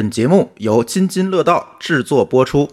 [0.00, 2.66] 本节目由津津乐道制作播出。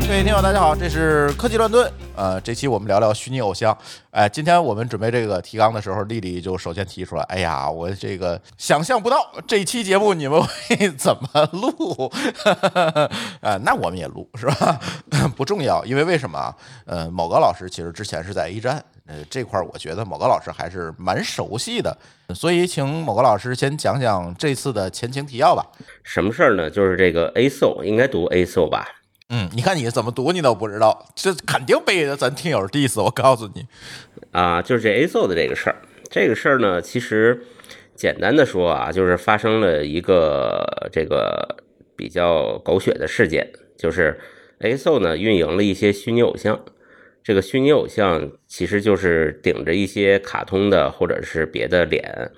[0.00, 1.92] 各位听友，大家好，这是科技乱炖。
[2.16, 3.76] 呃，这期我们聊聊虚拟偶像。
[4.10, 12.10] 哎，今天我们准备这个提纲的时候，丽丽就首先提出来：“哎呀，我这个想象不到这期节目你们会怎么录。
[13.42, 14.80] ”啊，那我们也录是吧？
[15.36, 16.54] 不重要，因为为什么？
[16.86, 21.96] 呃，某个老师其实之前是在 A 站，呃，这块我觉得某个老师还是蛮熟悉的，
[22.34, 25.66] 所以请某个老师先讲讲这次的前情提要吧。
[26.04, 26.68] 什么事儿呢？
[26.68, 28.86] 就是这个 A SO 应该读 A SO 吧？
[29.30, 33.02] 嗯，你看你怎么读你都不知道，这肯定被咱听友 diss。
[33.02, 33.66] 我告诉你，
[34.30, 35.76] 啊，就是这 A SO 的这个事儿。
[36.10, 37.46] 这个事儿呢，其实
[37.94, 41.62] 简单的说啊，就是发生了一个这个
[41.96, 44.20] 比较狗血的事件，就是
[44.60, 46.60] A SO 呢运营了一些虚拟偶像。
[47.28, 52.30] 这个虚拟偶像其实就是顶着一些卡通的或者是别的脸，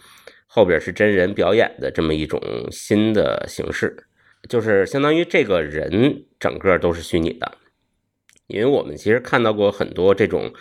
[0.48, 2.42] 后边是真人表演的这么一种
[2.73, 4.09] 新的形式。
[4.48, 7.52] 就是相当于这个人整个都是虚拟的，
[8.48, 10.52] 因为我们其实看到过很多这种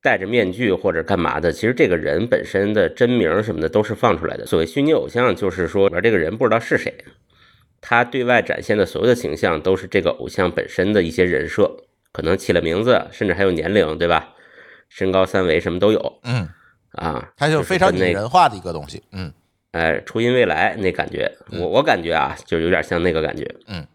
[0.00, 4.46] 戴着面具或者干嘛的，其实这个人本身的真名什么的都是放出来的。
[4.46, 7.04] 所谓虚拟偶像，就是说这个人不知道是谁，
[7.82, 11.76] 他对外展现的所有的形象都是这个偶像本身的一些人设，
[12.12, 14.34] 可能起了名字，甚至还有年龄，对吧？
[14.88, 16.20] 身高三围什么都有。
[16.24, 16.48] 嗯，
[16.92, 19.02] 啊，它就非常拟人化的一个东西。
[19.12, 19.32] 嗯。
[19.72, 23.54] 哎，初音未来那感觉，我我感觉啊，就有点像那个感觉。
[23.66, 23.86] 嗯，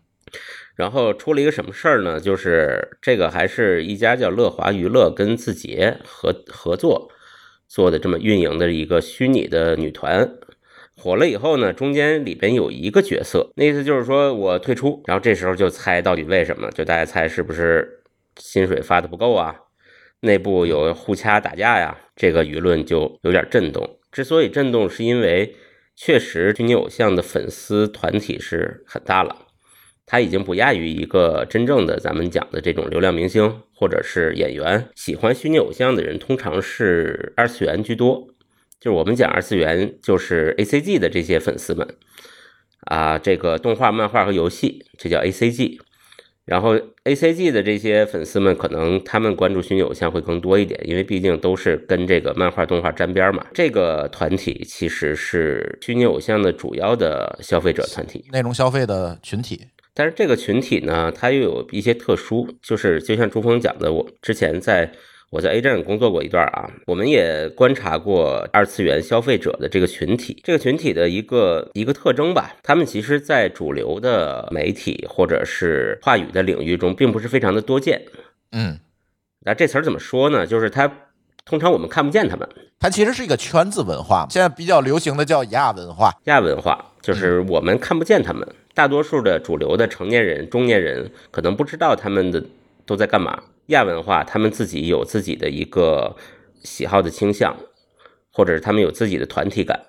[0.76, 2.20] 然后出了一个什么事儿呢？
[2.20, 7.12] 就是这个还是一家叫乐华娱乐跟字节合合作
[7.68, 10.28] 做的这么运营的一个虚拟的女团，
[10.96, 16.72] 火了以后呢，中间里边有一个角色，那意思就是说我退出，然后这时候就猜到底为什么？
[16.72, 17.97] 就大家猜是不是
[18.38, 19.56] 薪水发的不够啊？
[20.22, 21.98] 内部有互掐打架呀？
[22.16, 24.00] 这个舆论就有点震动。
[24.12, 25.56] 之所以震动，是因为。
[26.00, 29.48] 确实，虚拟偶像的粉丝团体是很大了，
[30.06, 34.90] 他已经不亚于一个真正的咱们讲的这种流量明星或者是演员。
[34.94, 38.28] 喜欢虚拟偶像的人通常是二次元居多，
[38.80, 41.96] 就是我们讲二次元，就是 A C G 的这些粉丝们
[42.82, 45.82] 啊，这个动画、漫画和游戏，这叫 A C G。
[46.48, 53.46] 然后 A C G 的这些粉丝们，可能他们关注虚拟偶像会更多一点，因为毕竟都是跟这个漫画动画沾边嘛。
[53.54, 59.62] 这个团体其实是虚拟偶像的主要的消费者团体，内容消费的群体。
[59.94, 64.92] 但是这个群体呢，它又有一些特殊，就是就像朱峰讲的，我之前在。
[65.30, 78.02] 我在 A 站工作过一段啊，我们也观察过二次元消费者的这个群体，这个群体的一个一个特征吧，他们其实，在主流的媒体或者是话语的领域中，并不是非常的多见。
[78.54, 78.80] 嗯，
[79.42, 80.48] 那这词儿怎么说呢？
[80.48, 80.90] 就是他
[81.44, 82.48] 通常我们看不见他们，
[82.80, 86.10] 它其实是一个圈子文化，现在比较流行的叫亚文化。
[86.24, 92.42] 亚文化就是我们看不见他们，大多数的主流的成年人、中年人可能不知道他们的
[92.86, 93.44] 都在干嘛。
[93.68, 96.16] 亚文化，他们自己有自己的一个
[96.64, 97.58] 喜好的倾向，
[98.32, 99.88] 或者是他们有自己的团体感，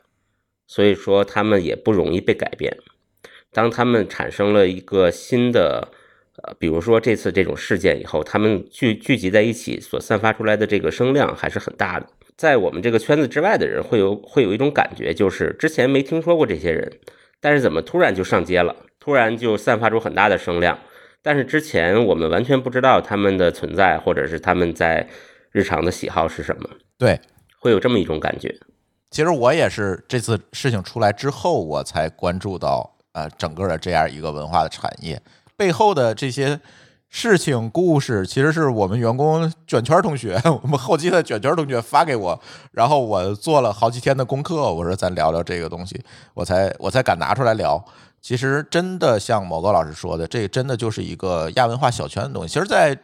[0.67, 2.77] 所以说他们也不容易被改变。
[3.53, 5.89] 当他们产生了一个新的，
[6.43, 12.07] 呃，比如说这次这种事件以后，他们聚聚集在一起所散发出来的这个声量还是很大的。
[12.37, 16.99] 在我们这个圈子之外的人会有会有一种感觉，就是之前没听说过这些人，
[17.41, 20.79] 但是怎么突然就上街了，突然就散发出很大的声量。
[21.29, 25.07] 但是之前我们完全不知道他们的存在，或者是他们在
[25.53, 26.67] 日常的喜好是什么。
[26.97, 27.21] 对，
[27.61, 28.59] 会有这么一种感觉。
[29.11, 35.21] 其实我也是这次事情出来之后，我才关注到呃整个的这样一个文化的产业
[35.55, 36.59] 背后的这些
[37.11, 42.41] 事情故事，其实是我们员工卷圈同学，我们后期的卷圈同学发给我，
[42.73, 46.03] 然后我做了好几天的功课，我说咱聊聊这个东西，
[46.33, 47.85] 我才我才敢拿出来聊。
[48.21, 52.53] 其实真的像某个老师说的，这真的就是一个亚文化小圈的东西。
[52.53, 52.99] 其实，在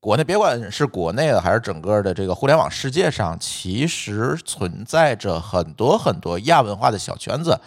[0.00, 7.58] 国内，别管是国内的还是整个的这个互联网世界上，其实存在着很多很多亚文化的小圈子。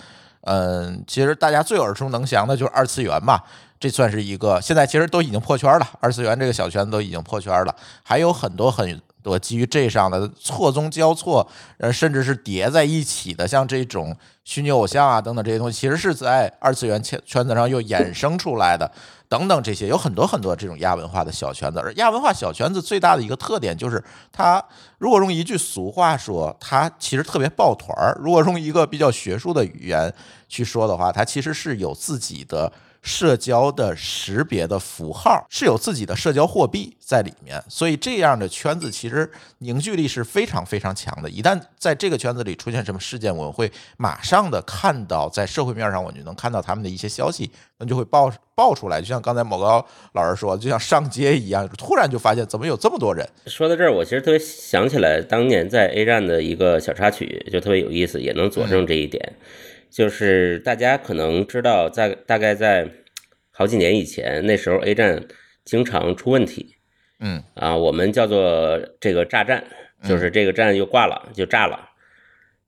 [0.42, 3.40] 嗯，其实大家最耳熟能详的就是二次元嘛，
[3.80, 4.60] 这算是一个。
[4.62, 9.02] 现在其实都已经破圈了，二次元这个小圈子都已经破圈了，还有很多很。
[9.25, 11.45] 多基于这上的错综交错，
[11.80, 18.89] 呃，甚至是叠在一起的，像这种虚拟偶像啊等等这些东西，其实是在二次元圈圈子上又衍生出来的，
[19.27, 21.80] 等等这些有很多很多这种亚文化的小圈子。
[21.80, 24.63] 而亚文化小圈子最大的一个特点就是，它
[25.00, 30.13] 如果用一句俗话说，它其实特别抱团儿；如果用一个比较学术的语言
[30.48, 32.71] 去说的话，它其实是有自己的
[33.06, 41.30] 社交的识别的符号，是有自己的社交货币在里面，所以这样的圈子其实凝聚力是非常非常强的。
[41.30, 49.00] 一旦在这个圈子里出现什么事件，我们会马上的看到，在社会面上我就能看到他们的一些消息，那就会爆爆出来。
[49.00, 53.24] 就像刚才某高老师说，就像上街一样，突然就发现怎么有这么多人。
[53.46, 59.34] 说到这儿，我其实特别想起来当年在 A 站的一个小插曲，就特别有意思，也能佐证这一点。
[59.95, 62.86] 就是大家可能知道，在大概在
[63.50, 65.24] 好几年以前，那时候 A 站
[65.63, 66.75] 经常出问题，
[67.21, 69.63] 嗯啊，我们叫做这个炸站，
[70.03, 71.92] 就是这个站又挂了，就炸了。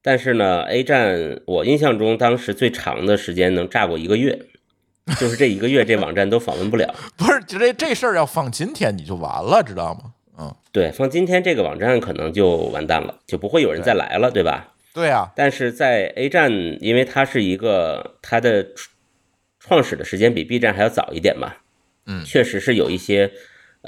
[0.01, 4.39] 但是呢，A 站我印象中当时最长的时间能炸过一个月，
[5.19, 6.95] 就是这一个月这网站都访问不了。
[7.19, 10.13] 不是，这这事儿要放今天你就完了，知道吗？
[10.39, 14.75] 嗯，对，放今天这个网站可能就完蛋了，就不会有人再来了，对吧？
[14.97, 16.51] 对啊，但是在 A 站，
[16.81, 18.65] 因为它是一个它的
[19.59, 21.57] 创始的时间比 B 站还要早一点嘛，
[22.07, 22.25] 嗯。
[22.25, 23.31] 确实是有一些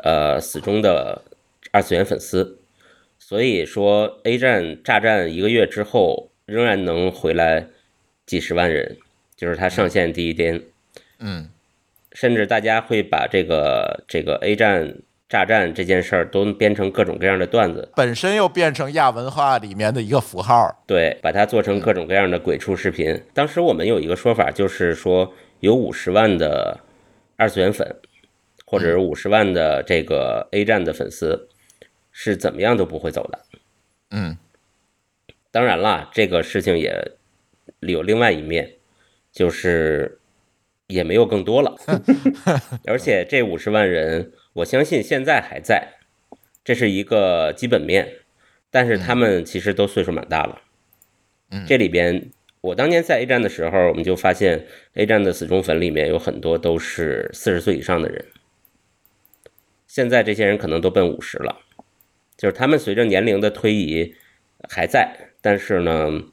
[0.04, 1.24] 呃死忠的
[1.72, 2.60] 二次元粉丝，
[3.18, 7.66] 所以说 A 站炸站一个月之后，仍然能回来
[8.28, 8.98] 几十万人，
[9.36, 10.62] 就是它上线第一天，
[11.18, 11.50] 嗯。
[12.12, 20.84] 甚至大家会把这个这个 A 站炸战这件事儿都编成各种各样的段子，本身又变成亚文化里面的一个符号。
[20.88, 23.24] 对，把它做成各种各样的鬼畜视频。
[23.32, 26.80] 当时我们有一个说法，就是说有五十万的
[27.36, 27.96] 二次元粉，
[28.66, 31.48] 或者是五十万的这个 A 站的粉丝，
[32.12, 33.40] 是怎么样都不会走的。
[34.10, 34.36] 嗯
[35.52, 37.12] 当然啦，这个事情也
[37.82, 38.72] 有另外一面，
[39.32, 40.20] 就是
[40.90, 41.76] 也没有更多了，
[42.86, 45.88] 而且这五十万人，我相信现在还在，
[46.64, 48.12] 这是一个基本面，
[48.72, 50.62] 但是他们其实都岁数蛮大了。
[51.52, 51.64] 嗯。
[51.68, 52.32] 这里边
[52.62, 54.66] 我当年在 A 站的时候，我们就发现
[54.96, 58.26] A 站的死忠粉里面有很多都是四十岁以上的人，
[59.86, 61.60] 现在这些人可能都奔五十了，
[62.36, 64.16] 就是他们随着年龄的推移
[64.68, 66.24] 还在，但是呢，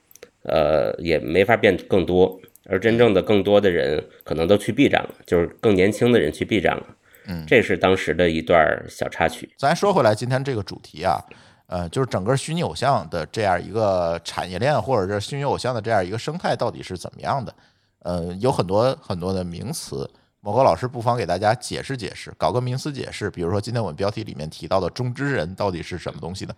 [0.45, 6.87] 呃，也没法变更多，而真正的更多的人可能都去 B 站了，就是更年轻的人去 B 站了。
[7.29, 9.53] 嗯，这是当时的一段小插曲。
[9.59, 11.21] 咱说回来，今天这个主题啊，
[11.67, 17.55] 呃，就是整个虚拟偶像的这样一个产业链，或者是虚拟偶像的这样一个生态到底是怎么样的？
[18.01, 20.09] 呃，有很多很多的名词，
[20.41, 23.29] 某个老师不妨给大家解释解释，搞个名词解释。
[23.29, 26.55] 比如说今天我们标题里面提到的“中之人”到底是什么东西呢？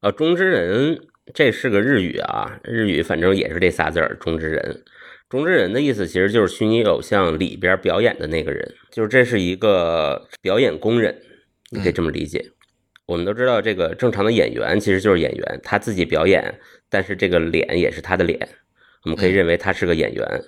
[0.00, 0.98] 呃，中之人
[1.32, 4.82] 这是个日语啊，日语反正也是这仨字儿，中之人。
[5.30, 11.18] 中之人的意思其实就是虚拟偶像里边表演的那个人，就是这是一个表演工人，
[11.70, 12.50] 你可以这么理解。
[13.06, 18.48] 我们都知道，这个正常的演员其实就是演员，他自己表演，但是这个脸也是他的脸，
[19.04, 20.44] 我们可以认为他是个演员。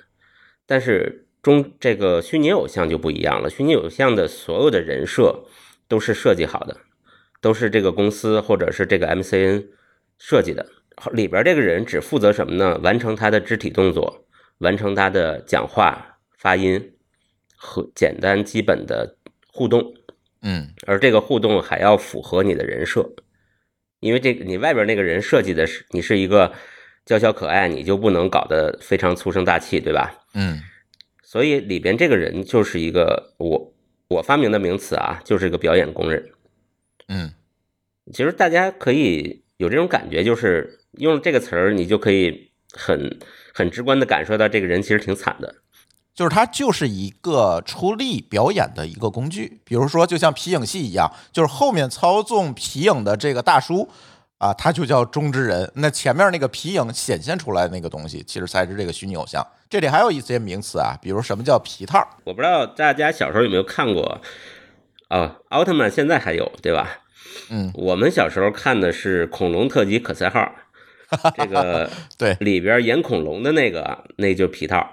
[0.66, 5.44] 但是中这个虚拟偶像就不一样了，虚拟偶像的所有的人设
[5.88, 6.76] 都是设计好的，
[7.40, 9.66] 都是这个公司或者是这个 MCN
[10.18, 10.66] 设计的。
[11.12, 12.78] 里边这个人只负责什么呢？
[12.78, 14.26] 完成他的肢体动作，
[14.58, 16.94] 完成他的讲话、发音
[17.54, 19.94] 和简单基本的互动。
[20.42, 23.10] 嗯而这个互动还要符合你的人设，
[24.00, 26.52] 因为这个你外边那个人设计的是你是一个
[27.04, 30.24] 娇小可爱，你就不能搞得非常粗声大气，对吧？
[30.34, 30.60] 嗯
[31.22, 33.74] 所以里边这个人就是一个我
[34.08, 36.30] 我发明的名词啊，就是一个表演工人。
[37.08, 37.32] 嗯
[38.12, 43.18] 其实大家可以有这种感觉，就是用这个词儿，你就可以很
[43.54, 45.54] 很直观的感受到这个人其实挺惨的。
[46.14, 53.86] 就是它就是一个出力表演的一个工具，比如说就像皮影戏一样，就是后面操纵皮影的这个大叔
[54.38, 55.70] 啊，他就叫中之人。
[55.74, 59.46] 那前面那个皮影显现出来的那个东西，其实才是这个虚拟偶像。
[59.68, 62.02] 这里还有一些名词啊，比如什么叫皮套？
[62.24, 64.20] 我不知道大家小时候有没有看过
[65.08, 65.36] 啊？
[65.50, 67.00] 奥特曼现在还有对吧？
[67.50, 70.54] 嗯，我们小时候看的是《恐龙特级可赛号》，
[71.36, 74.90] 这个对，里边演恐龙的那个，那就是皮套，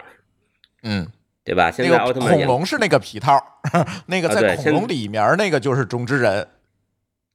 [0.83, 1.07] 嗯，
[1.43, 1.71] 对吧？
[1.71, 3.39] 现在奥特曼演恐龙是那个皮套，
[4.07, 6.47] 那个在恐龙里面那个就是中之人。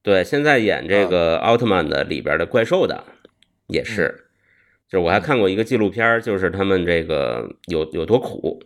[0.03, 3.05] 对，现在演这啊个奥特曼的里边的怪兽的
[3.67, 3.85] 也嗯。
[3.85, 4.25] 是，
[4.89, 8.63] 就是我还看过一个纪录片，就是他们这个有有多苦，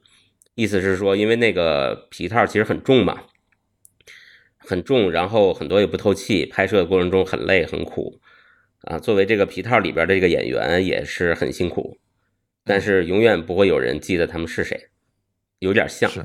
[0.55, 3.23] 意思是说，因为那个皮套其实很重嘛，
[4.67, 8.21] 很重，然后很多也不透气，拍摄的过程中很累很苦
[8.83, 8.99] 啊。
[8.99, 11.99] 作为这个皮套里边的这个演员也是很辛苦，
[12.65, 14.89] 但是永远不会有人记得他们是谁，
[15.59, 16.11] 有点像。
[16.11, 16.25] 是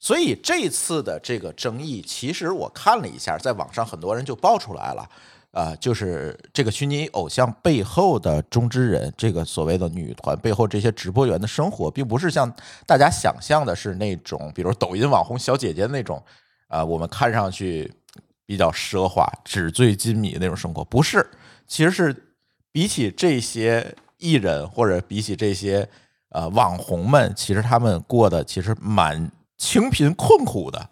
[0.00, 5.10] 所以这次的这个争议，其实我看了一下，在网上很多人就爆出来了，
[5.50, 12.48] 啊、就是这个虚拟偶像背后的中之人，这个所谓的女团背后这些直播员的生活，并不是像
[12.86, 16.22] 大家想象的是那种，比如抖音网红小姐姐那种，
[16.68, 17.92] 啊、我们看上去
[18.46, 21.28] 比较奢华、纸醉金迷的那种生活，不是，
[21.66, 22.34] 其实是
[22.70, 25.88] 比起这些艺人或者比起这些
[26.30, 30.88] 呃网红们，其实他们过得其实蛮清贫困苦的，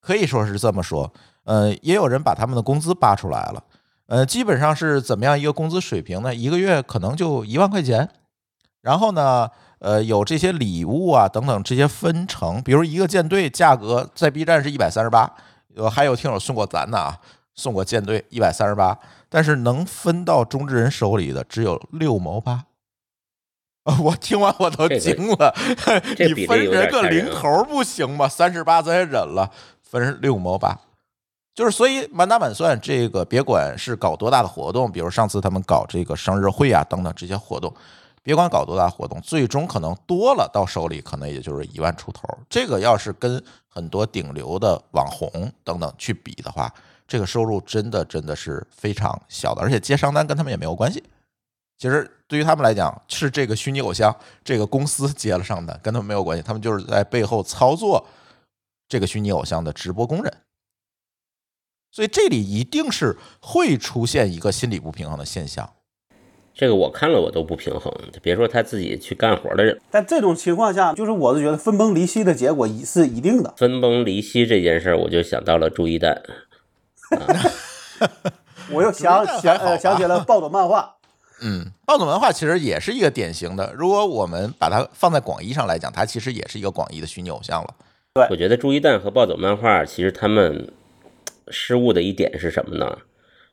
[0.00, 1.12] 可以说是这么说。
[1.44, 3.64] 呃，也有人把他们的工资扒出来了，
[4.06, 6.34] 呃，基本上是怎么样一个工资水平呢？
[6.34, 8.08] 一个月可能就一万块钱，
[8.82, 15.30] 然后呢，呃，有这些礼物啊等等这些分成，比如一个舰队价格在 B 站是一百三十八，
[15.74, 17.18] 呃，还有听友送过咱的啊，
[17.54, 22.64] 送过舰队一百三十八，但是能分到中之人手里的只有六毛八。
[23.84, 25.54] 啊我听完我都惊了，
[26.18, 28.28] 你分人个零头不行吗？
[28.28, 29.50] 三十八咱也忍了，
[29.82, 30.78] 分六毛八，
[31.54, 37.74] 就是所以满打满算，这个别管是搞多大的活动，比如上次他们搞这个生日会啊等等这些活动，
[38.22, 42.28] 别管搞多大活动，最终可能多了到手里可能也就是一万出头。
[42.48, 46.72] 这个要是跟很多顶流的网红等等去比的话，
[47.08, 51.02] 这个收入真的真的是非常小的，而且接商单跟他们也没有关系。
[51.78, 58.06] 其实对于他们来讲，是这个虚拟偶像这个公司接了上单，跟他们没有关系，他们就是在背后操作
[58.86, 60.36] 这个虚拟偶像的直播工人。
[61.90, 65.72] 所以这里一定是会出现一个心理不平衡的现象。
[66.60, 67.90] 这个我看了我都不平衡，
[68.20, 73.54] 别说他自己去干活的人，但这种情况下，就是我是觉得分崩离析的结果一是一定的。
[73.56, 76.20] 分崩离析这件事儿，我就想到了朱一蛋。
[78.70, 80.96] 我又想想呃想起了暴走漫画，
[81.40, 87.74] 嗯，暴走文化其实也是一个典型的，如果我们把它放在广义上来讲，它其实也是一个广义的虚拟偶像了。
[88.12, 90.70] 对我觉得朱一蛋和暴走漫画其实他们
[91.48, 92.98] 失误的一点是什么呢？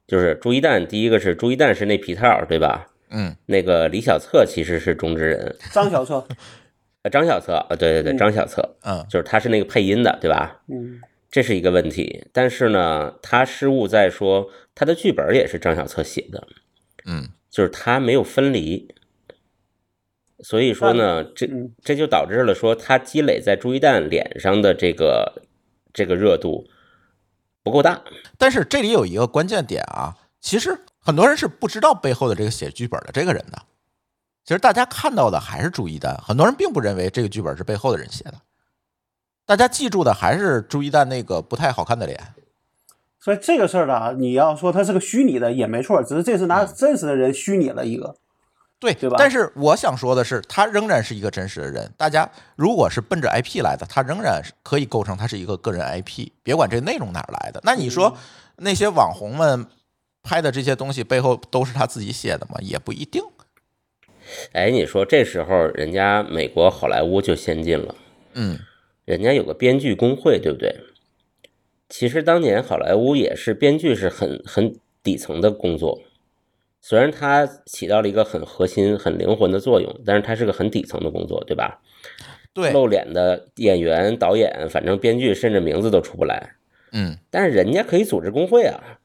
[0.05, 2.89] 就是朱一蛋，第一个是朱一蛋是那皮套，对吧？
[3.09, 6.25] 嗯，那个李小策其实是中之人，张小策，
[7.03, 8.17] 呃，张小策啊，对对对，嗯。
[8.17, 9.05] 张小策，嗯。
[9.09, 10.61] 就是他是那个配音的，对吧？
[10.67, 10.99] 嗯，
[11.31, 12.25] 这是一个问题。
[12.33, 16.47] 但是呢，他失误在说他的剧本也是张小策写的，
[17.05, 17.29] 嗯。
[17.49, 18.93] 就是他没有分离。
[20.39, 21.73] 所以说呢，这嗯。
[21.83, 25.43] 这就导致了说他积累在朱一蛋脸上的这个
[25.93, 26.67] 这个热度
[27.63, 28.03] 不够大。
[28.37, 33.57] 但是这里有一个关键点啊，其实很多人是不知道背后的这个写剧本的这个人的。
[34.43, 38.33] 其实大家看到的还是朱一丹，很多人并不认为这个剧本是背后的人写的，
[39.45, 42.19] 大家记住的还是朱一丹那个不太好看的脸。
[43.21, 48.17] 所以这个事儿啊，你要说它是个虚拟的也没错，只是这次拿真实的人虚拟了一个。
[48.77, 51.89] 对，对吧但是我想说的是，他仍然是一个真实的人。
[51.95, 56.27] 大家如果是奔着 IP 来的，他仍然是可以构成他是一个个人 IP。
[56.43, 58.13] 别管这内容哪儿来的，那你说
[58.57, 59.65] 那些网红们
[60.27, 62.57] 拍的这些东西背后都是他自己写的吗？
[62.61, 63.23] 也不一定。
[64.51, 67.95] 哎，你说这时候人家美国好莱坞就先进了，
[68.33, 68.59] 嗯
[69.05, 70.75] 人家有个编剧工会，对不对？
[71.87, 76.01] 其实当年好莱坞也是编剧是很很底层的工作，
[76.81, 81.81] 虽然它起到了一个很核心、很灵魂的作用，但是它是个很底层的工作，对吧？
[82.53, 86.55] 对，露脸的演员、导演，反正编剧甚至名字都出不来，
[86.91, 88.99] 嗯但是人家可以组织工会啊，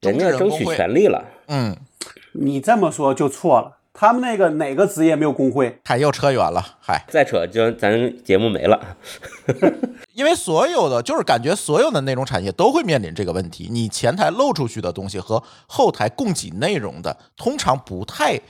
[0.00, 1.24] 人家争取权利了。
[1.48, 1.76] 嗯，
[2.32, 5.78] 你这么说就错了，他们那个哪个职业没有工会？
[5.84, 8.96] 嗨，又扯远了，嗨，再扯就咱节目没了。
[10.14, 18.40] 因为所有的就是感觉所有的内容产业都会面临这个问题，你前台漏出去的东西和后台供给内容的，通常不太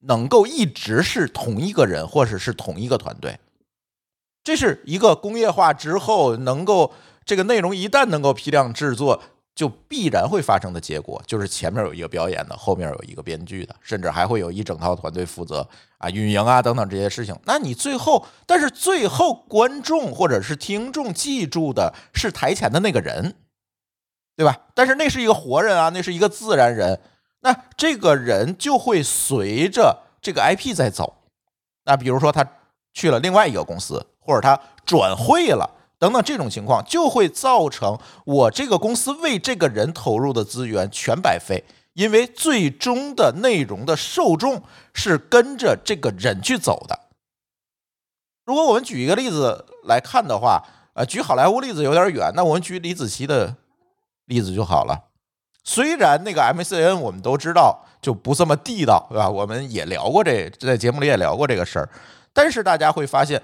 [0.00, 3.38] 能够一直是同一个人或者是同一个团队。
[4.42, 6.92] 这是一个工业化之后能够
[7.26, 9.22] 这个内容一旦能够批量制作，
[9.54, 17.38] 就必然会发生的结果，就是前面有一个表演的，后面有一个编剧的，甚至还会有一整套团队负责啊运营啊等等这些事情。
[17.44, 23.34] 那你最后，但是最后观众或者是听众记住的是台前的那个人，
[24.36, 24.56] 对吧？
[24.74, 27.00] 但是那是一个活人啊，那是一个自然人，
[27.40, 31.24] 那这个人就会随着这个 IP 在走。
[31.84, 32.46] 那比如说他
[32.94, 35.78] 去了另外一个公司，或者他转会了。
[36.00, 44.62] 等等，这种情况就会造成我这个公司为这个人投入的资源全白费，因为最终的内容的受众
[44.94, 46.98] 是跟着这个人去走的。
[48.46, 50.64] 如果我们举一个例子来看的话，
[50.94, 53.54] 呃，举好莱坞例子有点远，那我们举李子柒的
[54.24, 54.98] 例子就好了。
[55.64, 59.28] 虽然那个 MCN 我们都知道就不这么地道，对吧？
[59.28, 61.86] 我们也聊过这，在节目里也聊过这个事儿，
[62.32, 63.40] 但是大家会发现。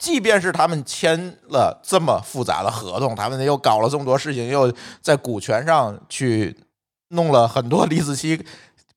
[0.00, 6.56] 即便是他们签了这么复杂的合同，他们又搞了这么多事情，又在股权上去
[7.08, 8.42] 弄了很多李子柒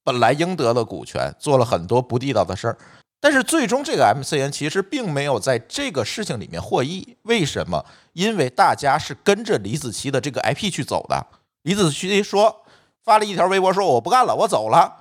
[0.01, 2.77] 本来应得的股权，做了很多不地道的事儿。
[3.19, 7.86] 但是最终这个 MCN 其实并没有在这个事情里面获益，为什么？
[8.13, 11.27] 因为大家是跟着李子柒的这个 IP 去走的。
[11.63, 12.63] 李子柒说
[13.03, 14.93] 发了一条微博说我不干了，我走了，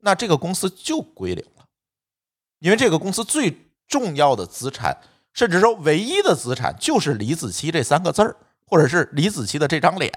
[0.00, 1.64] 那这个公司就归零了，
[2.60, 4.96] 因为这个公司最重要的资产，
[5.32, 10.12] 甚至说唯一的资产就是李子柒这三个字儿，或者是李子柒的这张脸，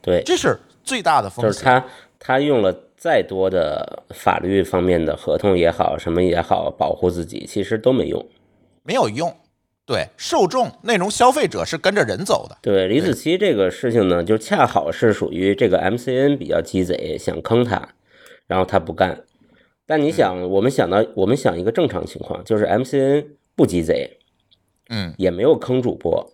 [0.00, 1.52] 对，这是最大的风险。
[1.52, 1.84] 就是他
[2.18, 8.26] 他用了再多的法律方面的合同也好，什么也好，保护自己，其实都没用。
[8.82, 9.34] 没有用。
[9.86, 12.56] 对，受众、内容消费者是跟着人走的。
[12.62, 17.90] 对李子柒这个事情呢，就恰好是属于这个 MCN 比较鸡贼，想坑他，
[18.46, 19.24] 然后他不干。
[19.86, 24.18] 但你想，我们想到，我们想一个正常情况，就是 MCN 不鸡贼，
[24.88, 26.32] 嗯也没有坑主播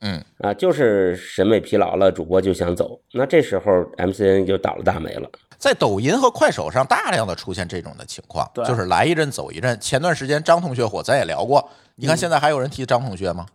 [0.00, 5.28] 嗯，啊，就是审美疲劳了，主播就想走，那这时候 MCN 就倒了大霉了。
[5.56, 9.78] 在抖音和快手上大量的出现这种的情况，对就是来一阵走一阵。
[9.80, 11.70] 前段时间张同学火，咱也聊过。
[11.96, 13.46] 你看现在还有人提张同学吗？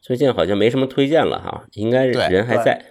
[0.00, 2.84] 最近好像没什么推荐了哈，应该对人还在。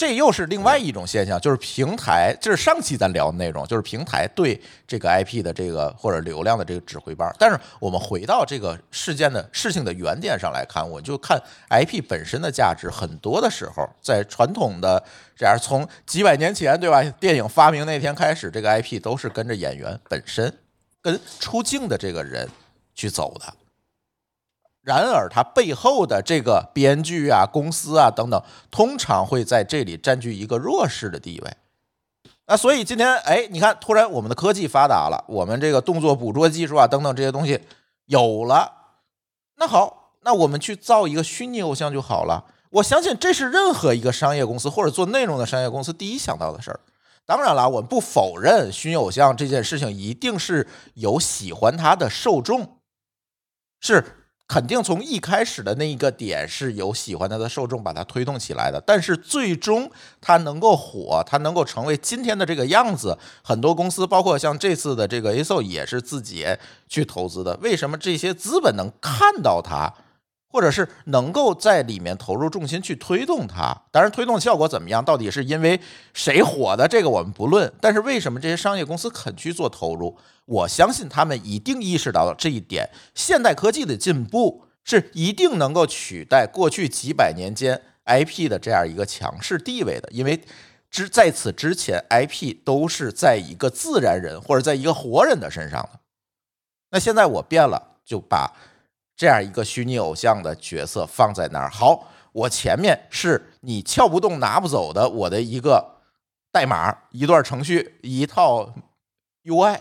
[0.00, 7.30] 这又是另外一种现象，就是平台，就是上期咱聊的内容，就是平台对这个 IP 的这个或者流量的这个指挥棒。
[7.38, 11.38] 但是我们回到这个事件的事情的原点上来看，我就看
[11.68, 15.04] IP 本身的价值，很多的时候在传统的
[15.36, 20.50] 这样从几百年前对吧，电影发明那天开始，这个 IP 都是跟着演员本身
[21.02, 22.48] 跟出镜的这个人
[22.94, 23.52] 去走的。
[24.90, 28.42] 然而，它背后的这个编剧啊、公司啊等等，
[28.72, 31.56] 通常会在这里占据一个弱势的地位。
[32.48, 37.60] 那所以今天，哎，你看，突然我们的科技发达了，我们这个动作捕捉技术啊等等这些东西
[38.06, 38.72] 有了，
[39.58, 42.46] 那好，那我们去造一个虚拟偶像就好了。
[42.70, 46.80] 我相信这是任何一个商业公司或者做内容的商业公司第一想到的事儿。
[47.24, 52.78] 当然了，我们不否认虚拟偶像这件事情一定是有喜欢它的受众，
[53.80, 54.19] 是
[54.50, 59.88] 肯定从一开始的那一个点是有喜欢它的受众把它推动起来的，但是最终
[60.20, 66.44] 它能够火，它能够成为今天的这个样子，很多公司包括像这次的这个 ASO 也是自己
[66.88, 67.56] 去投资的。
[67.62, 69.94] 为什么这些资本能看到它？
[70.52, 75.80] 或者是能够在里面投入重心去推动它，当然推动效果怎么样，到底是因为
[76.12, 77.72] 谁火的，这个我们不论。
[77.80, 80.18] 但是为什么这些商业公司肯去做投入？
[80.46, 82.90] 我相信他们一定意识到了这一点。
[83.14, 90.42] 现代科技的进步是一定能够取代过去几百年间 IP 的这样一个强势地位的，因为
[90.90, 96.00] 之在此之前，IP 都是在一个自然人或者在一个活人的身上的。
[96.90, 98.52] 那现在我变了，就把。
[99.20, 105.96] 这样一个虚拟偶像的角色放在那儿，好，我前面是你撬不动、拿不走的我的一个
[106.50, 108.72] 代码、一段程序、一套
[109.44, 109.76] UI，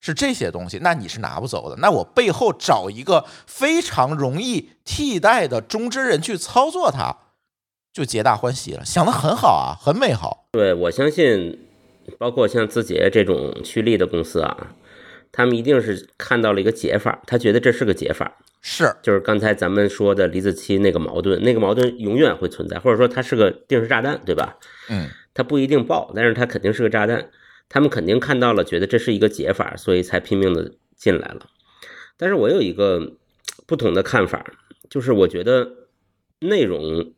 [0.00, 1.76] 是这些东西，那你是拿不走的。
[1.82, 7.14] 那我背后找一个非常容易替代的中之人去操作它，
[7.92, 8.82] 就皆大欢喜了。
[8.86, 10.46] 想的很好啊，很美好。
[10.52, 11.68] 对我相信，
[12.18, 14.68] 包括像字节这种趋利的公司啊，
[15.30, 18.38] 他们一定是看到了一个解法，他觉得这是个解法。
[18.60, 24.58] 是，就是刚才咱们说的李子柒那个矛盾，那个矛盾永远会存在，或者说它是个定时炸弹，对吧？
[24.90, 27.30] 嗯，它不一定爆，但是它肯定是个炸弹。
[27.68, 31.46] 他们肯定看到了，觉得这是一个解法，所以才拼命的进来了。
[32.16, 33.12] 但是我有一个
[33.66, 34.44] 不同的看法，
[34.88, 35.70] 就是我觉得
[36.40, 37.12] 内容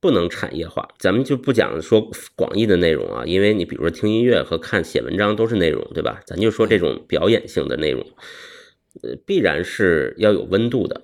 [0.00, 0.88] 不能产业化。
[0.98, 6.20] 咱们就不讲说广义的内容啊，因为你比如说听音乐和看写文章都是内容，对吧？
[6.26, 8.04] 咱就说这种表演性的内容。
[9.02, 11.02] 呃，必然是要有温度的。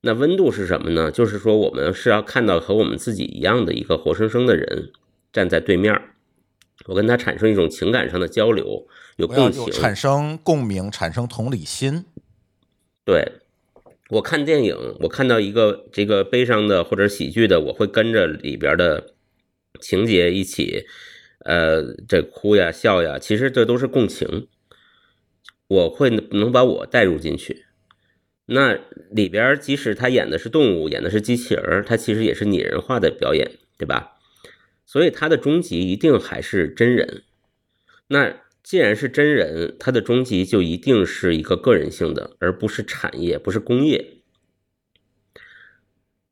[0.00, 1.10] 那温度是什么呢？
[1.10, 4.92] 就是说，我们是要看到和我们自己一样的一个活生生的人
[5.32, 5.92] 站在对面，
[6.86, 12.04] 我跟他产生一种情感上的交流，有共情，产生共鸣，产生同理心。
[13.04, 13.24] 对，
[14.10, 19.14] 我看电影，我看到一个这个悲伤的或者喜剧的，我会跟着里边的
[19.80, 20.86] 情节一起，
[21.44, 24.46] 呃，这哭呀笑呀，其实这都是共情。
[25.68, 27.66] 我会能把我带入进去。
[28.46, 28.78] 那
[29.10, 34.16] 里边即使他演的是动物，演的是机器人，他其实也是拟人化的表演，对吧？
[34.86, 37.24] 所以他的终极一定还是真人。
[38.06, 44.14] 那既然是真人，他的终极就一定是一个个人性的，而不是产业，不是工业。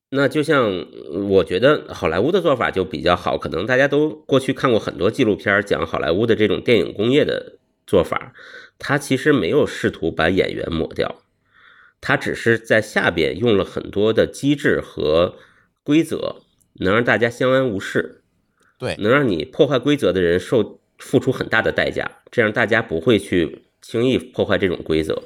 [0.08, 0.86] 那就像
[1.28, 8.32] 我觉得好莱坞的做法就比较好，可能大家都过去看过很多纪录片讲好莱坞的这种电影工业的做法，
[8.78, 11.16] 他其实没有试图把演员抹掉，
[12.00, 15.34] 他只是在下边用了很多的机制和
[15.82, 16.36] 规则，
[16.80, 18.22] 能让大家相安无事。
[18.78, 25.22] 对，能让你破坏规则的人受付出很大的代价，这样大家不会去轻易破坏这种规则。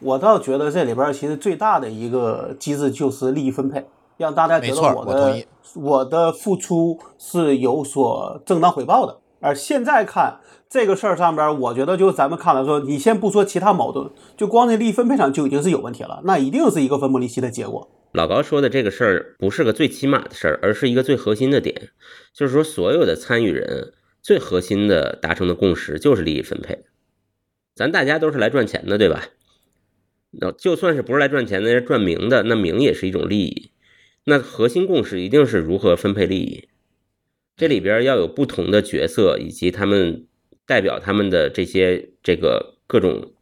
[0.00, 3.86] 我倒觉得这里边其实最大的一个机制就是利益分配，
[4.18, 9.18] 让大家觉得我的我我的付出是有所正当回报的。
[9.40, 17.90] 而现在看这个事儿上边，我觉得就咱们看了说，你先不说其他矛盾，就光那利益分配上就已经是有问题了，那一定是一个分崩离析的结果。
[18.12, 21.90] 老高说的这个事儿不是个最起码的事儿，而是一个最核心的点，
[22.34, 26.84] 就是说所有的参与人最核心的达成的共识就是利益分配。
[27.74, 29.24] 咱大家都是来赚钱的，对吧？
[30.32, 33.70] 那就算是不是来赚钱的，赚名的，那名也是一种利益。
[34.24, 36.68] 那核心共识一定是如何分配利益，
[37.60, 40.24] 这里边要有不同的角色以及他们
[40.64, 43.32] 代表他们的这些这个各种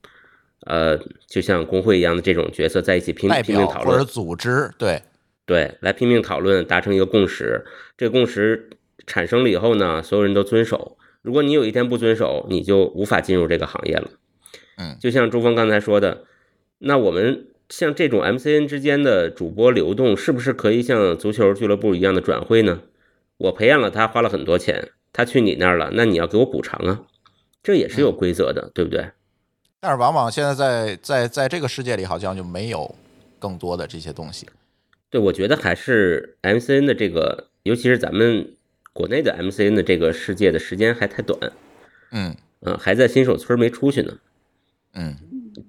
[0.66, 4.04] 呃，就像工会一样的这种角色在一起拼拼命讨论或者。
[4.04, 5.00] 组织，对，
[5.46, 7.64] 对，来拼命讨论，达成一个共识。
[7.96, 8.70] 这个共识
[9.06, 10.98] 产生了以后呢，所有人都遵守。
[11.22, 14.10] 如果你有一天不遵守，你就无法进入这个行业了。
[14.78, 16.24] 嗯就像朱峰刚才说的，
[16.80, 22.82] 那我们像这种 MCN 之间的主播流动，是不是可以像足球俱乐部一样的转会呢？
[23.38, 27.06] 我培养了他，花了很多钱，他去你那儿了，那你要给我补偿啊，
[27.62, 29.10] 这也是有规则的，对不对？
[29.80, 32.94] 但是往往现在在在在这个世界里，好像就没有
[33.38, 34.48] 更多的这些东西。
[35.08, 38.54] 对，我觉得还是 MCN 的这个，尤其是咱们
[38.92, 41.38] 国内的 MCN 的这个世界的时间还太短，
[42.10, 44.18] 嗯嗯、还在新手村没出去呢，
[44.94, 45.16] 嗯，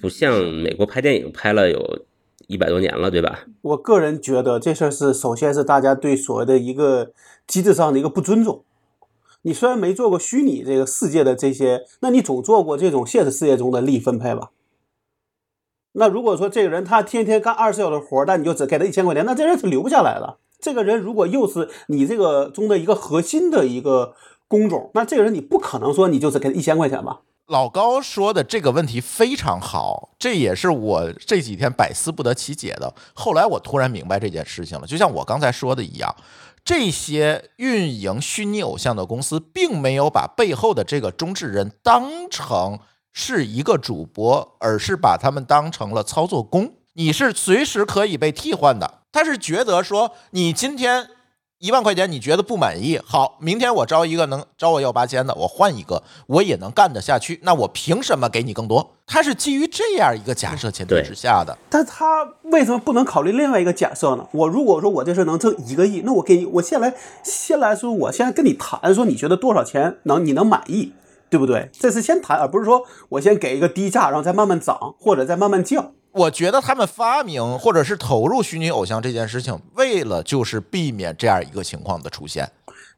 [0.01, 2.05] 不像美国拍电影拍了有
[2.49, 3.41] 一百多年了，对吧？
[3.61, 7.11] 我个人觉得这事儿是，首先是大家对所谓的一个
[7.45, 8.63] 机制上的一个不尊重。
[9.43, 14.49] 你虽然没做过虚拟这个世界的这些，那你总做过这种现实世界中的利益分配吧？
[15.91, 20.39] 那如果说这个人他天天干二十小时活儿，但你就只给他一千块钱，那这人是留不下来的。
[20.59, 24.15] 这个人如果又是你这个中的一个核心的一个
[24.47, 27.21] 工种，那这个人你不可能说你就只给他一千块钱吧？
[27.49, 32.93] 老高说的这个问题非常好，这也是我这几天百思不得其解的。
[33.15, 36.15] 后来我突然明白这件事情了，就像我刚才说的一样，
[36.63, 42.77] 这些运营虚拟偶像的公司，并没有把背后的这个中之人当成
[43.11, 46.73] 是一个主播，而是把他们当成了操作工。
[46.93, 48.99] 你是随时可以被替换的。
[49.11, 51.09] 他是觉得说，你今天
[51.59, 57.41] 一万块钱你觉得不满意，好，明天我招一个能招我要八千的，我换一个，我也能干得下去。
[57.43, 58.95] 那我凭什么给你更多？
[59.05, 61.57] 他是基于这样一个假设前提之下的。
[61.69, 64.25] 但他为什么不能考虑另外一个假设呢？
[64.31, 66.93] 我如果说我这事能挣一个亿，那我给你，我先来，
[67.23, 70.93] 先来说，我现在跟你谈，说你觉得多少钱能你能满意，
[71.29, 71.69] 对不对？
[71.73, 75.91] 这是先谈，而不是说我先给一个低价，然后再慢慢涨，或者再慢慢降。
[76.19, 82.51] 我觉得他们发明或者是投入虚拟偶像这件事情，为了就是避免这样一个情况的出现。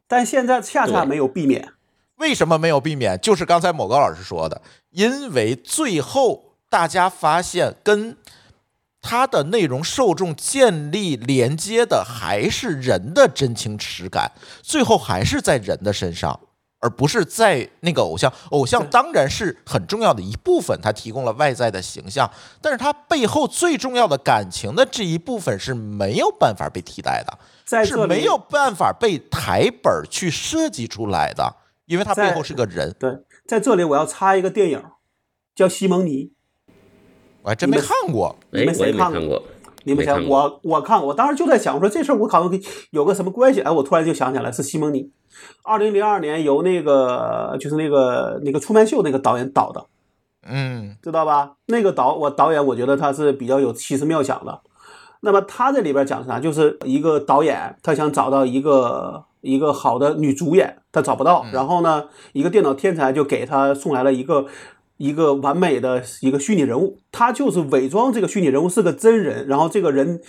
[0.08, 1.72] 但现在恰恰没有避免。
[2.16, 3.18] 为什么没有避免？
[3.20, 8.16] 就是刚才某高老师说的，因为最后大家发现跟
[9.00, 14.32] 它的内容受众建立连接的还是人的真情实感，
[14.62, 16.38] 最后还是在人的身上，
[16.82, 18.30] 而不是在那个偶像。
[18.50, 27.38] 偶像当然是很重要的一部分，它提供了外在的形象，但是它背后最重要的感情的这一部分是没有办法被替代的。
[27.64, 32.94] 在是没有办法被台本儿去设计出来的，因为它背后是个人。
[32.98, 33.10] 对，
[33.46, 34.82] 在这里我要插一个电影，
[35.54, 36.32] 叫《西蒙尼》，
[37.42, 38.36] 我还真没看过。
[38.50, 39.42] 哎，你们谁看过没看过，
[39.84, 43.60] 你们想我我看过，我当时就在想我说这事儿我可能跟有个什么关系？
[43.62, 45.10] 哎，我突然就想起来是西蒙尼，
[45.62, 49.84] 二零零二年由那个就是那个那个出卖秀那个导演导的，
[50.48, 51.52] 嗯知道吧？
[51.66, 54.60] 那个导我导演我觉得他是比较有奇思妙想的。
[55.20, 56.40] 那么他这里边讲啥？
[56.40, 64.46] 就是一个导演他想找到一个一个好的女主演，他找不到，然后呢，一个电脑天才就给他送来了一个。
[64.98, 70.20] 一个完美的一个虚拟人物，他就是伪装这个虚拟人物是个真人，然后这个人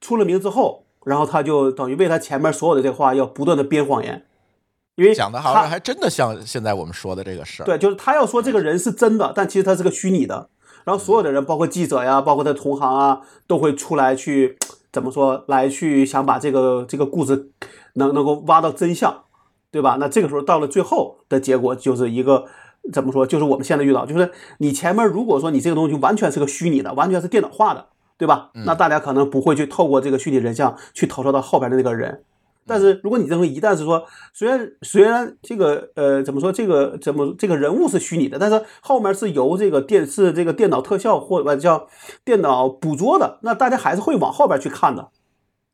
[0.00, 4.24] 出了名之后，然后他就等于为他前面所有的这话要不断的编谎言，
[4.96, 7.66] 因为讲的好他像还真的像现在我们说的这个事儿。
[7.66, 10.48] 对，就是他要说这个人是真的，但其实他是个虚拟的。
[10.84, 14.58] 然后所有的人，包括记者呀，包括他同行啊，都会出来去
[14.92, 17.50] 怎么说，来去想把这个这个故事
[17.94, 19.22] 能能够挖到真相，
[19.70, 19.96] 对吧？
[19.98, 22.44] 那这个时候到了最后的结果，就是一个
[22.92, 27.86] 怎么说，就是我们现在遇到，就是你前面如果说你这个东西完全是个虚拟的，完全是电脑化的，
[28.18, 28.50] 对吧？
[28.66, 32.22] 那大家可能不会去透过这个虚拟人像去投射到后边的那个人。
[32.66, 41.88] 但是如果你认为一旦是说，虽然虽然这个呃怎么说这个怎么这个人物是虚拟的，但是后面是由这个电视这个电脑特效或者叫
[42.24, 45.10] 电脑捕捉的，那大家还是会往后边去看的。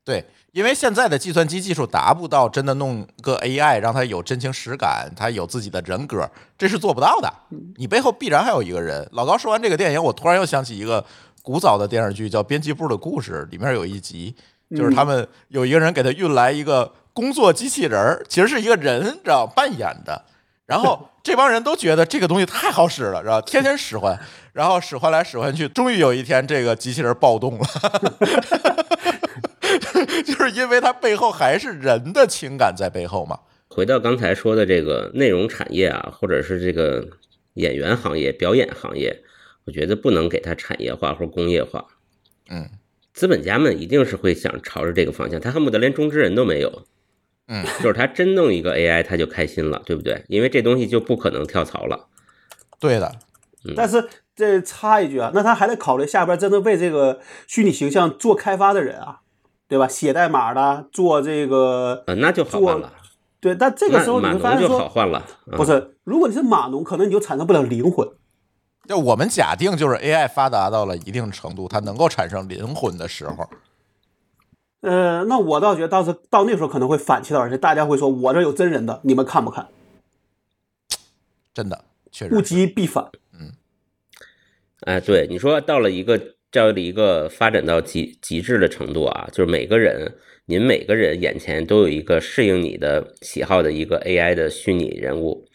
[0.03, 7.31] 对，因为现在的计算机技术达不到真的弄个 AI 让它有真情实感，它有自己的人格，这是做不到的。
[7.76, 9.07] 你背后必然还有一个人。
[9.12, 11.05] 老高说完这个电影，我突然又想起一个
[11.42, 14.35] 古早的电视剧，叫《编辑部的故事》，里面有一集
[14.76, 20.24] 就是他们有一个人给他运来一个工作机器人儿，其实是一个人，知道扮演的。
[20.66, 24.18] 然后 这帮人都觉得这个东西太好使了，然后天天使唤，
[24.52, 27.66] 然后使唤来使唤去，终于有一天这个机器人暴动了。
[30.24, 33.38] 就是因为它背后还是人的情感在背后嘛。
[33.68, 37.06] 回到刚才说的这个内容产业啊，或者是这个
[37.54, 39.22] 演员行业、表演行业，
[39.64, 41.85] 我觉得不能给它产业化或工业化。
[42.48, 42.68] 嗯，
[43.20, 46.85] 资本家们一定是会想朝着这个方向，他恨不得连中之人都没有。
[47.48, 50.24] 嗯，就是他真弄一个 AI，他就开心了，对不对？
[50.28, 52.09] 因为这东西就不可能跳槽了。
[52.78, 53.12] 对的，
[53.76, 59.18] 但是这插一句啊，那他还得考虑下边真的为这个虚拟形象做开发的人啊，
[59.68, 59.87] 对吧？
[59.87, 62.90] 写代码的，做这个，呃，那就好换了。
[63.38, 65.18] 对，但这个时候你码会发现农就好，换了。
[65.18, 68.09] 啊不是，如果你是码农，可能你就产生不了灵魂。
[68.90, 73.48] 就我们假定就是 AI 发达到了一定程度，它能够产生灵魂的时候，
[74.81, 79.68] 呃，那我倒觉得到时到那时候可能会反其道而行，大家会说我这有真人的，你们看不看？
[81.55, 83.09] 真的确实物极必反。
[83.33, 83.53] 嗯
[84.81, 95.46] 哎，对，你说到了一个到了一个发展到极极致的程度啊，就是每个人，您每个人眼前都有一个适应你的喜好的一个 AI 的虚拟人物，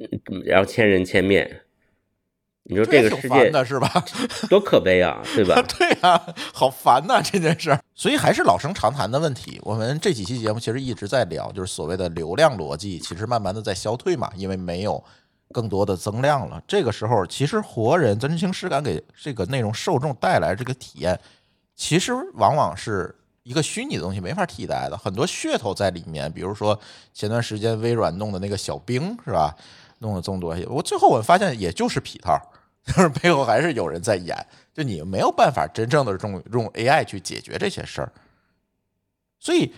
[0.00, 1.60] 嗯然后千人千面，
[2.68, 3.88] 你说这个世界的是吧？
[4.50, 5.62] 多可悲啊，对吧？
[5.78, 6.20] 对啊、
[6.52, 7.80] 好烦呐、这件事儿。
[7.94, 9.60] 所以还是老生常谈的问题。
[9.62, 15.02] 我们这几期节目其实一直在聊，就是所谓的流量逻辑，其实慢慢的在消退嘛，因为没有
[15.52, 16.60] 更多的增量了。
[16.66, 21.18] 这个时候，其实活人真情实感给这个内容受众带来这个体验，
[21.76, 26.30] 其实往往是一个虚拟的东西没法替代的，很多噱头在里面。
[26.32, 26.76] 比如说
[27.14, 29.54] 前段时间微软弄的那个小兵是吧？
[30.00, 32.38] 弄了这么多，我最后我发现也就是皮套，
[32.86, 34.34] 就是背后还是有人在演，
[34.72, 38.12] 就你没有办法真正的用用 AI 去解决这些事儿。
[39.38, 39.74] 所以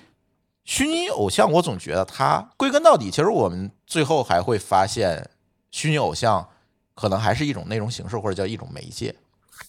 [0.64, 5.29] 虚拟偶像，我总觉得它归根到底，其实我们最后还会发现，
[5.71, 6.47] 虚拟偶像
[6.94, 9.14] 可能还是一种内容形式，或者叫一种媒介。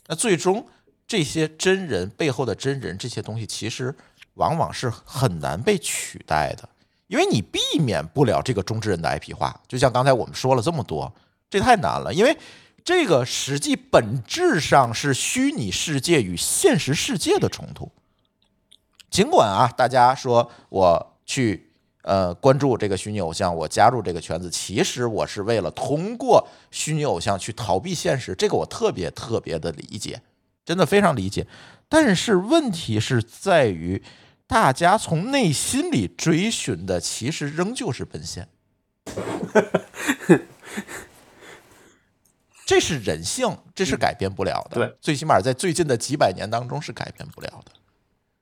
[0.07, 0.67] 那最终
[1.07, 3.95] 这些真人背后的真人这些东西，其实
[4.33, 6.67] 往往是很难被取代的，
[7.07, 9.59] 因为你避免不了这个中之人的 IP 化。
[9.67, 11.11] 就像刚才我们说了这么多，
[11.49, 12.37] 这太难了，因为
[12.89, 17.91] 这个实际本质上是虚拟世界与现实世界的冲突。
[19.11, 21.71] 尽管啊，大家说我去
[22.01, 30.23] 呃关注这个虚拟偶像，我加入这个圈子，其实我是为了通过虚拟偶像去逃避现实，这个我特别特别的理解，
[30.65, 31.45] 真的非常理解。
[31.87, 34.01] 但是问题是在于，
[34.47, 38.47] 大家从内心里追寻的，其实仍旧是奔现。
[42.69, 44.75] 这是人性，这是改变不了的。
[44.75, 47.71] 对，最起码在最近的几百年当中是改变不了的。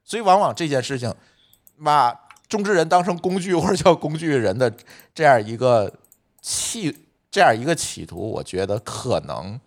[0.04, 1.16] 所以，往往这件事情，
[1.82, 4.76] 把中之人当成工具或者叫工具人的
[5.16, 5.94] 这样一个
[6.42, 9.62] 企，这样一个企图，我觉得可能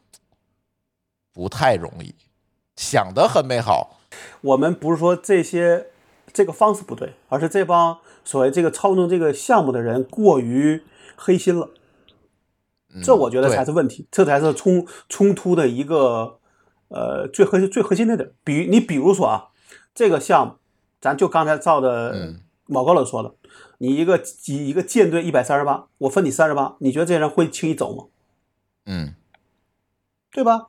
[1.33, 2.14] 不太容易。
[2.77, 3.99] 想得很美好，
[4.42, 5.87] 我们不是说这些
[6.35, 10.83] 这个方式不对，而是这帮所谓这个操纵这个项目的人过于
[11.16, 11.70] 黑心了。
[12.92, 16.38] 嗯这我觉得才是问题，这才是冲冲突的一个
[16.88, 18.33] 呃最核心最核心的点。
[18.42, 19.48] 比你比如说啊，
[19.94, 20.55] 这个项目，
[21.00, 23.33] 咱就刚才照的嗯毛高冷说的，
[23.79, 28.05] 你一个一一个舰队一百三十八，我分你三十八，你觉得这些人会轻易走吗？
[28.87, 29.14] 嗯，
[30.33, 30.68] 对吧？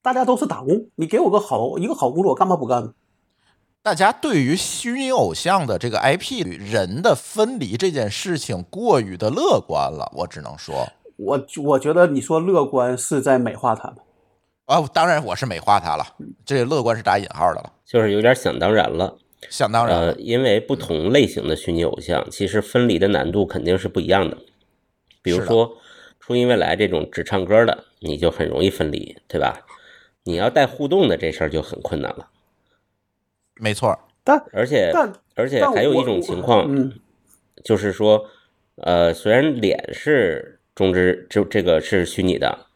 [0.00, 2.94] 大家都是打工，你给我个好一个好工作，我干嘛不干呢？
[3.82, 10.88] 大家对于虚拟偶像的这个 IP 与人的分离这件事情过于的乐观了，我只能说。
[11.16, 13.96] 我我觉得你说乐观是在美化他们。
[14.66, 16.04] 啊，当然我是美化他了，
[16.44, 19.16] 这乐观是打引号的了，就是有点想当然了。
[19.48, 19.96] 想当然。
[19.96, 24.38] 呃，因为不同类型的虚拟偶像，其实分离的难度肯定是不一样的。
[25.22, 25.76] 比如说
[26.18, 29.60] 初音未来这种只唱歌的，你就很容易分离，对吧？
[30.24, 32.28] 你要带互动的这事儿就很困难了。
[33.54, 36.92] 没错，但而且但而且还有一种情况，嗯，
[37.62, 38.26] 就是说，
[38.76, 42.66] 呃，虽然脸是中之就这个是虚拟的，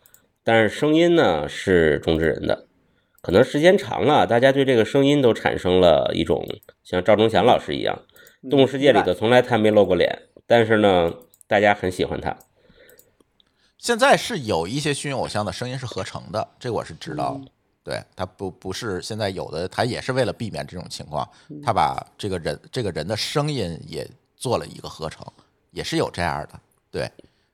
[0.42, 2.66] 但是声音呢是中之人的。
[3.20, 6.42] 可能时间长了，大家对这个声音都产生了一种
[6.82, 8.02] 像赵忠祥老师一样，
[8.42, 11.12] 嗯动物世界里的从来他没露过脸，但是呢，
[11.46, 12.34] 大家很喜欢他。
[13.76, 17.50] 现在是有一些虚拟偶像的声音是合成的，这我是知道的。
[17.82, 21.28] 对他不不是现在有的，他也是为了避免这种情况，
[21.62, 25.26] 他把这个人这个人的声音也做了一个合成，
[25.70, 26.60] 也是有这样的。
[26.90, 27.10] 对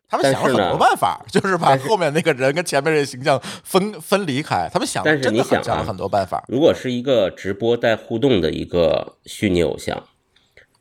[0.09, 4.69] 他们想了很多办法， 就是把后面那个人跟前面这个形象分分离开。
[4.73, 6.45] 他们想了但是真的想了很多办法。
[6.49, 10.05] 如果是一个直播带互动的一个虚拟偶像，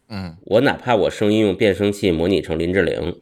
[0.10, 3.22] 嗯，我哪怕我声音用变声器模拟成林志玲，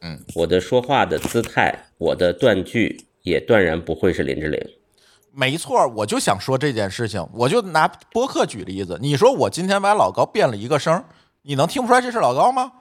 [0.00, 4.60] 嗯，我的说话的姿态，我的断句也断然不会是林志玲。
[5.32, 8.98] 没错，我就想说这件事情，我就拿播客举例子。
[9.00, 11.04] 你说我今天把老高变了一个声，
[11.42, 12.72] 你能听不出来这是老高吗？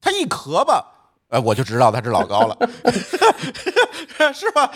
[0.00, 0.97] 他一咳吧，
[1.30, 2.56] 呃，我就知道他是老高了，
[4.32, 4.70] 是吧？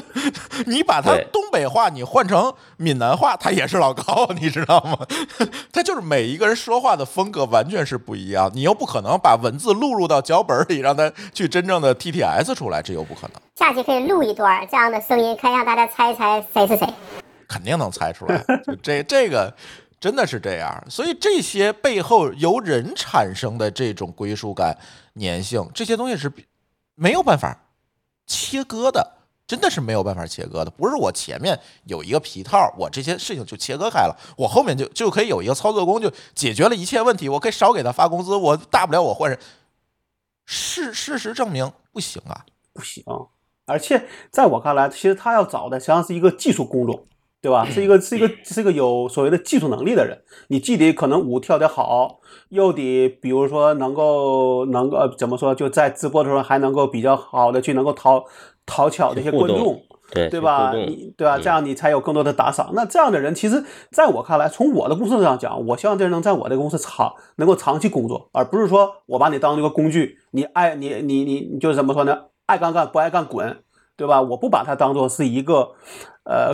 [0.66, 4.98] 你把他东北话你换成闽南话，他也是老高，你知道吗？
[5.72, 13.32] 他就是每一个人说话的风格完全是不一样，你又不可能把文字录入到脚本里，让他去真正的 TTS 出来，这又不可能。
[13.54, 16.86] 下期可以录一段这样的声音，看让大家猜一猜谁是谁。
[17.48, 18.36] 肯定能猜出来。
[18.66, 19.50] 就这这个
[19.98, 24.76] 真的是这样，所以这些背后由人产生的这种归属感、
[25.18, 26.32] 粘性，这些东西是
[26.94, 27.68] 没有办法
[28.26, 29.14] 切割的。
[29.46, 39.38] 真的是没有办法切割的，不是我前面有一个皮套，我这些事情就切割开了，我后面就就可以有一个操作工就解决了一切问题，我可以少给他发工资，我大不了我换人。
[40.46, 43.04] 事事实证明不行啊，不行。
[43.66, 47.06] 而且在我看来，其实他要找的实际上是一个技术工种，
[47.46, 47.64] 对吧？
[47.64, 50.20] 是一个是一个是一个有所谓的技术能力的人。
[50.48, 58.24] 你既得可能舞跳得好，又得比如说能够能够、呃、怎么说，就在直播的时候还能够比较好的去能够讨
[58.66, 59.80] 讨巧这些观众。
[60.12, 60.72] 对对吧？
[60.72, 61.36] 你对吧？
[61.36, 62.70] 嗯这样你才有更多的打赏。
[62.74, 72.16] 那这样的人，其实在我看来，从我的公司上讲，我希望这人能在我的公司长能够长期工作，而不是说我把你当一个工具，你爱你你你你就是怎么说呢？
[72.46, 73.58] 爱干干，不爱干滚，
[73.96, 74.22] 对吧？
[74.22, 75.72] 我不把它当做是一个，
[76.24, 76.52] 呃，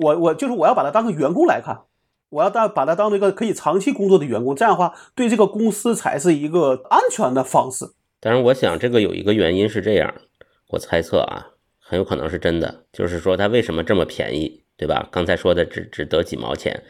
[0.00, 1.82] 我我就是我要把它当个员工来看，
[2.30, 7.86] 我要当把它当做一个可以长期工作的员工，这样的话对这个公司才是一个安全的方式。
[8.20, 10.14] 当然，我想这个有一个原因是这样，
[10.68, 15.08] 我猜测啊，很有可能是真的，就是说它为什么这么便宜，对吧？
[15.12, 16.82] 刚才说的只只得几毛钱，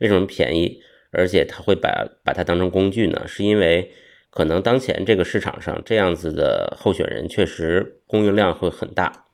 [0.00, 0.80] 为什么便宜？
[1.14, 3.28] 而且他会把把它当成工具呢？
[3.28, 3.92] 是因为
[4.30, 9.26] 可能当前这个市场上这样子的候选人确实供应量会很大，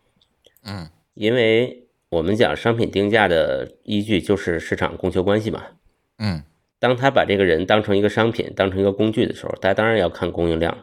[0.65, 5.63] 嗯，因为我们讲商品定价的依据就是市场供求关系嘛。
[6.19, 6.43] 嗯，
[6.79, 10.77] 当他把这个人当成一个商品，当成一个工具的时候，大家当然要看供应量。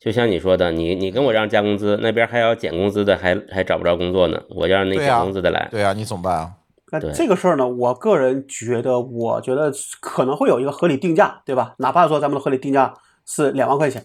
[0.00, 5.68] 就像你说的，你你跟我让加工资，那边还要减工资的，还还找不着工作呢，我要让那减工资的来。
[5.70, 6.52] 对啊，你怎么办啊？
[6.90, 11.74] 那这个事儿呢，我个人觉得，我觉得可能会有一个合理定价，对吧？
[11.78, 12.92] 哪怕说咱们的合理定价
[13.24, 14.04] 是两万块钱，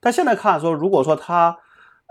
[0.00, 1.58] 但现在看说，如果说他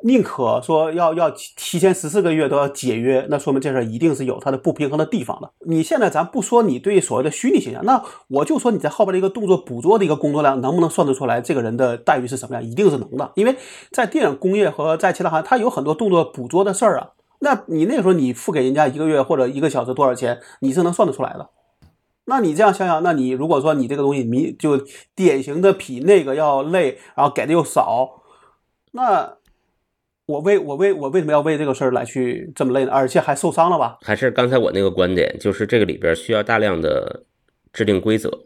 [0.04, 5.52] 宁可说要要提前十四个月都要解约，那说明这事儿一定是有它的不平衡的地方的。
[5.66, 12.64] 你现在咱不说你对所谓的虚拟形象，那我就说你在后边的一个动作捕捉的一个工作量，能不能算得出来这个人的待遇是什么样？
[12.64, 13.56] 一定是能的，因为
[13.92, 17.10] 在电影工业和在其他行业，它有很多动作捕捉的事儿啊。
[17.40, 21.50] 那你那时候你付给人家一个月或者一个小时多少钱，你是能算得出来的。
[22.26, 24.80] 那你这样想想，那你如果说你这个东西你就
[25.16, 28.22] 典型的比那个要累，然后给的又少，
[28.92, 29.38] 那
[30.32, 32.92] 我为我为我为什么要为这个事儿来去这么累呢？
[32.92, 33.98] 而且还受伤了吧？
[34.02, 37.24] 还是刚才我那个观点，就是这个里边需要大量的
[37.74, 38.46] 制定规则。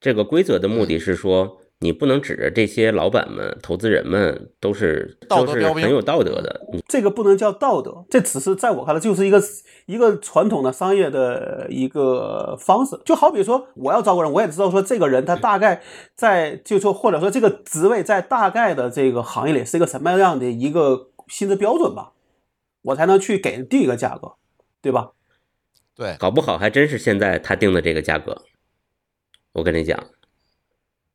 [0.00, 9.42] 这个规则的目的是说，你不能指着这些老板们、投资人们都是都是道德标兵很有道德的，这个不能叫道德，这只是在我看来就是一个
[9.86, 13.00] 一个传统的商业的一个方式。
[13.04, 15.82] 就好比说，我要招个人，我也知道说这个人他大概
[16.14, 22.12] 在，就说或者说这个职位在大概的这个行业里是一个什么样的一个薪资标准吧，
[22.82, 24.32] 我才能去给人定一个价格，
[24.82, 25.12] 对吧？
[25.96, 28.42] 对，搞不好还真是现在他定的这个价格。
[29.52, 29.98] 我跟你讲，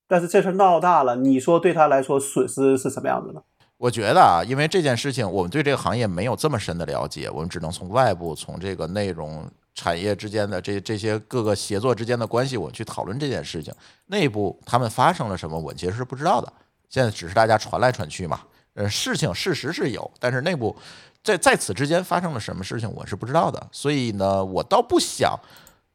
[0.08, 3.42] 但是这事儿闹大了，你说对他来说损失是什么样子呢？
[3.78, 13.74] 我觉得啊，因为这件事情，我们对这个行业没有这么深的了解，我们只能从外部、从这个内容产业之间的这这些各个协作之间的关系，我去讨论这件事情。
[14.08, 16.52] 内部他们发生了什么，我其实是不知道的。
[16.90, 18.40] 现在只是大家传来传去嘛，
[18.76, 20.74] 呃，事情事实是有，但是内部
[21.22, 23.68] 在在此之间发生了什么事情，我是不知道的。
[23.74, 25.38] 所以呢，我倒不想。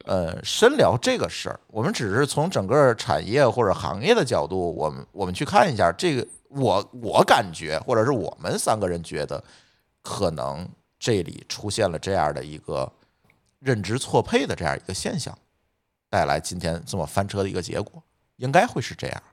[0.05, 6.27] 呃，深聊这个事儿，我们只是从整个产业或者行业的角度，我们我们去看一下这个。
[6.53, 9.41] 我我感觉，或者是我们三个人觉得，
[10.01, 10.67] 可能
[10.99, 12.91] 这里出现了这样的一个
[13.59, 15.33] 认知错配的这样一个现象，
[16.09, 18.03] 带来今天这么翻车的一个结果，
[18.35, 19.23] 应该会是这样。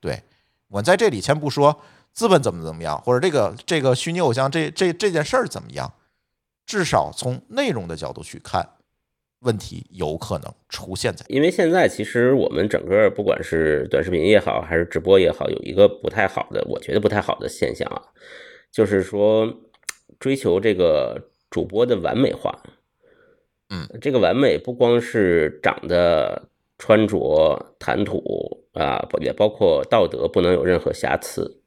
[0.00, 0.22] 对
[0.68, 1.78] 我在这里先不说
[2.14, 5.92] 资本怎么怎么样，或者这个这个虚拟偶像这这这件事儿怎么样，
[6.64, 8.66] 至少从内容的角度去看，
[9.42, 11.24] 问题有可能出现在。
[11.28, 18.02] 因为现在其实我们整个不管是短视频也好，还是直播也好，有一个不太好的，我觉得不太好的现象啊，
[18.70, 19.52] 就是说
[20.18, 22.62] 追求这个主播的完美化。
[23.70, 31.62] 嗯，这个完美不光是长得、穿着、谈吐啊，也包括道德不能有任何瑕疵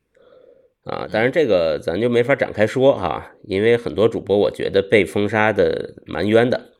[0.83, 1.07] 啊。
[1.11, 6.74] 当然，这个咱就没法展开说哈，因为很多主播我觉得被封杀的蛮冤的。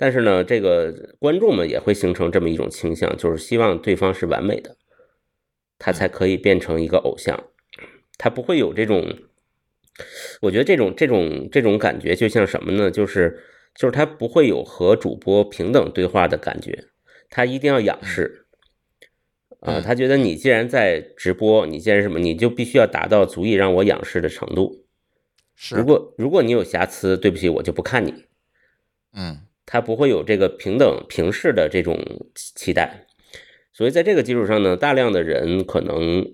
[0.00, 4.74] 但是呢，这个观众们也会形成这么一种倾向，就是希望对方是完美的，
[5.78, 7.44] 他才可以变成一个偶像。
[8.16, 9.14] 他不会有这种，
[10.40, 12.90] 我觉得这种这种这种感觉就像什么呢？
[12.90, 13.42] 就是
[13.74, 16.86] 就是他不会有和主播平等对话的感觉，
[17.28, 18.46] 他一定要仰视。
[19.60, 24.86] 啊，他觉得你既然在直播，你既然什么，你就必须要达到足以让我仰视的程度。
[25.54, 28.24] 是，如果如果你有瑕疵，对不起，我就不看你。
[29.12, 31.98] 嗯他不会有这个平等平视的这种
[32.34, 33.06] 期待，
[33.72, 36.24] 所以在这个基础上呢，大量的人可能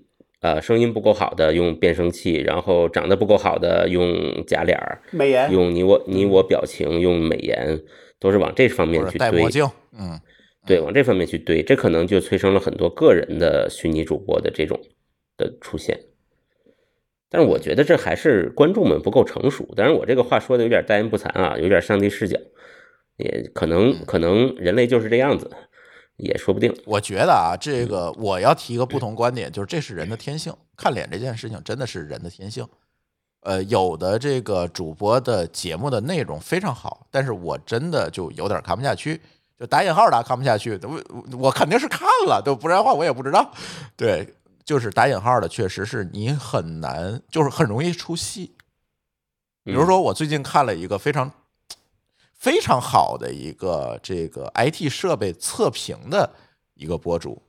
[0.41, 7.81] 呃声音不够好的用变声器，然后长得不够好的用假脸儿，美颜用你我你我表情，用美颜，
[8.19, 10.19] 都是往这方面去堆戴墨，镜，嗯
[10.65, 14.77] 对，往这方面去堆，这可能就催生了很多个人的虚拟主播的这种
[15.37, 15.97] 的出现。
[17.29, 19.65] 但是我觉得这还是观众们不够成熟。
[19.75, 22.37] 当然，我这个话说的有点大言不惭啊，有点上帝视角，
[23.17, 25.51] 也可能可能人类就是这样子，
[26.15, 26.75] 也说不定。
[26.85, 32.67] 我觉得啊，这个我要提一个不同观点，就是这是人的天性，看脸这件事情真的是人的天性。
[33.41, 39.21] 呃，有的这个主播的节目的内容非常好，但是我真的就有点看不下去，
[39.57, 40.77] 就打引号的看不下去。
[40.83, 43.51] 我我肯定是看了，都不然的话我也不知道。
[43.95, 44.27] 对，
[44.65, 48.53] 就是打引号的，确实是你很难，就是很容易出戏。
[49.63, 51.31] 比如说，我最近看了一个非常
[52.37, 56.29] 非常好的一个这个 IT 设备测评的
[56.75, 57.41] 一个博主，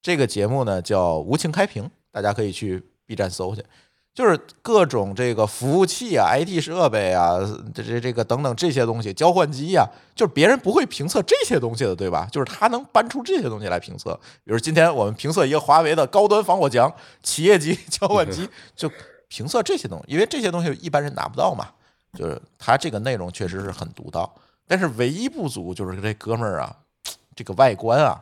[0.00, 3.64] 这个节目呢叫无情开屏，大家可以去 B 站搜去。
[4.12, 7.38] 就是各种这个服务器啊、IT 设备啊、
[7.72, 9.86] 这这这个等等这些东西，交换机啊，
[10.16, 12.28] 就是别人不会评测这些东西的，对吧？
[12.30, 14.12] 就是他能搬出这些东西来评测。
[14.44, 18.90] 比如今天我们评测一个华为的高端防火墙企业级 交换机， 就
[19.28, 21.68] 评测这些东西，因为这些东西一般人拿不到嘛。
[22.12, 24.34] 就是他这个内容确实是很独到，
[24.66, 26.76] 但是唯一不足就是这哥们儿啊，
[27.34, 28.18] 这个外观啊，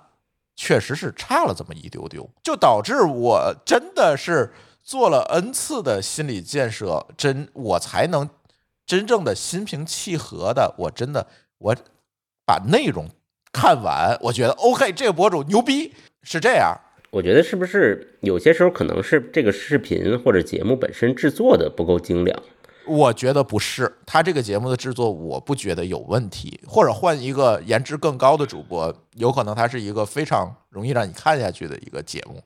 [0.57, 8.28] 确实是差了这么一丢丢，就导致我真的是做了 n 次的心理建设，真我才能
[8.86, 11.26] 真正的心平气和的，我真的
[11.59, 11.76] 我
[12.45, 13.09] 把内容
[13.53, 16.76] 看完，我觉得 OK，这个博主牛逼，是这样。
[17.11, 22.43] 我觉得是不是有些时候可能是这个视频或者节目本身制作的不够精良？
[22.89, 26.59] 我觉得不是，他这个节目的制作，我不觉得有问题。
[26.66, 32.43] 或者换一个颜值更高的主播，有可能他是一个非常容易让你看下去的一个节目。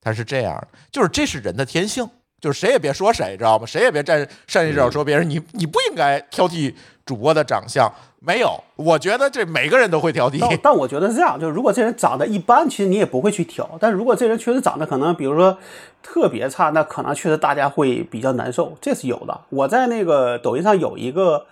[0.00, 2.08] 他是这样，就是这是人的天性，
[2.40, 3.64] 就是谁也别说谁，知道吗？
[3.66, 6.74] 谁也别站上去这说别人，你你不应该挑剔
[7.04, 7.90] 主播的长相。
[8.18, 10.38] 没有，我觉得这每个人都会挑剔。
[10.40, 13.78] 但 但我觉得是这样，就是如果这人长得一般，其实你也不会去挑。
[13.80, 15.56] 但是如果这人确实长得可能，比如说
[16.02, 19.42] 特别差，那可能确实大家会比较难受，这是有的。
[19.50, 21.46] 我在那个抖音上有一个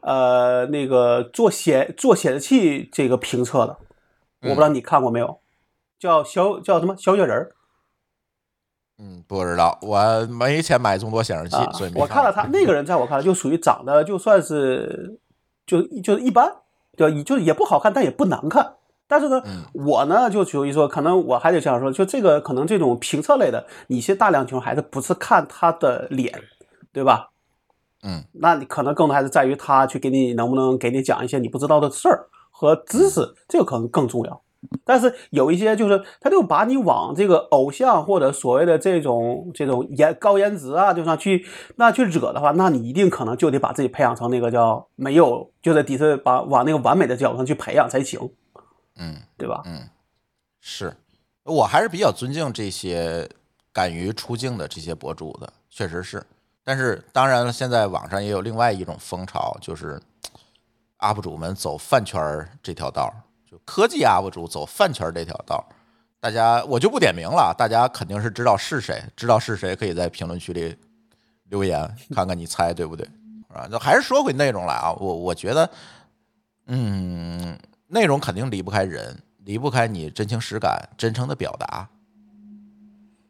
[0.00, 3.78] 呃那个做显做显示器这个评测的，
[4.42, 5.38] 我不知道你看过没有，
[5.98, 7.52] 叫小叫什么小雪人儿
[8.98, 15.20] 嗯，不知道，我没钱买这么多显示器，啊所以没我看了他那个人，在我看来就属于长得就算是
[15.64, 16.52] 就就是一般，
[16.96, 17.22] 对吧？
[17.22, 18.74] 就是也不好看，但也不难看。
[19.06, 26.42] 但是呢，嗯我呢就属于说，可能我还得这样说，就这个可能这种评测类的，你其实大量情况还是不是看他的脸，
[26.92, 27.30] 对吧？
[28.02, 34.42] 嗯，那你可能更多还是在于他去给你能不能给你讲一些你不知道的事儿和知识，这个可能更重要。
[34.84, 41.46] 但是有一些就是，他就把你往这个偶像或者所谓的这种这种颜高颜值啊，就上去
[41.76, 48.30] 那去惹的话，那你一定可能就得把自己培养成那个叫没有，就在底是把往那个完美的角度上去培养才行，
[48.96, 49.16] 嗯。
[49.38, 49.62] 对吧？
[49.66, 49.88] 嗯，
[50.60, 50.92] 是
[51.44, 53.28] 我还是比较尊敬这些
[53.72, 56.20] 敢于出镜的这些博主的，确实是。
[56.64, 59.96] 但是当然了，现在网上也有另外一种风潮，就是
[60.98, 63.14] UP 主们走饭圈儿这条道儿，
[63.50, 65.64] 就科技 UP 主走饭圈这条道。
[66.20, 70.76] 大家我就不点名了，大家肯定是知道是谁，知道是谁可以在评论区里
[71.44, 73.08] 留言，看看你猜对不对
[73.48, 73.66] 啊？
[73.68, 75.70] 就还是说回内容来啊，我我觉得，
[76.66, 81.88] 嗯，内容肯定离不开人，离不开你真情实感、真诚的表达。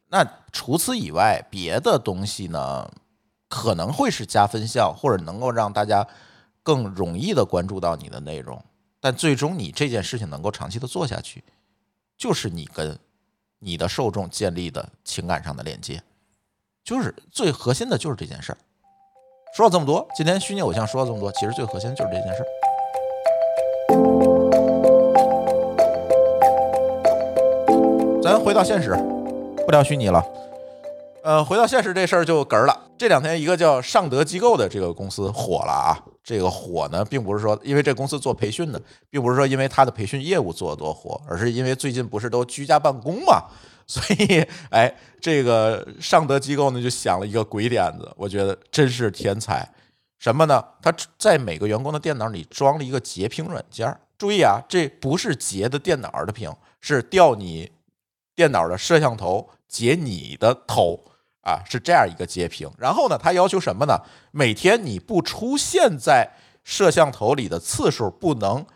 [0.08, 2.90] 那除此以外，别的东西呢？
[3.50, 6.06] 可能会是加分项，或者能够让大家
[6.62, 8.62] 更容易的关注到你的内容。
[9.00, 11.44] 但最终你这件事情能够长期的做下去，
[12.16, 12.98] 就是你跟
[13.60, 16.02] 你的受众建立的情感上的连接，
[16.82, 18.58] 就是最核心的就是这件事儿。
[19.54, 22.46] 说了这么多，今天虚拟偶像说了这么多，其实最核心就是这件事儿。
[28.22, 28.96] 咱回到现实，
[29.64, 30.22] 不聊虚拟了。
[31.22, 32.90] 呃，回到现实这事儿就哏儿了。
[32.98, 36.04] 这两天一个叫尚德机构的这个公司火了啊。
[36.28, 43.44] 这个火呢，并不是说因为这公司做培训的，并不是说因为它的培训业务做得多火，而是因为最近不是都居家办公嘛。
[43.86, 49.66] 所以，哎，这个尚德机构呢就想了一个鬼点子，我觉得真是天才。
[50.18, 50.62] 什么呢？
[50.82, 53.98] 他在每个员工的电脑里装了一个截屏软件。
[54.18, 56.52] 注意啊，这不是截的电脑的屏，
[56.82, 57.72] 是调你
[58.36, 61.02] 电脑的摄像头截你的头
[61.48, 62.70] 啊，是这样一个截屏。
[62.76, 63.98] 然后呢，他要求什么呢？
[64.32, 66.28] 每天你不出现在
[66.62, 68.66] 摄像头里的次数不能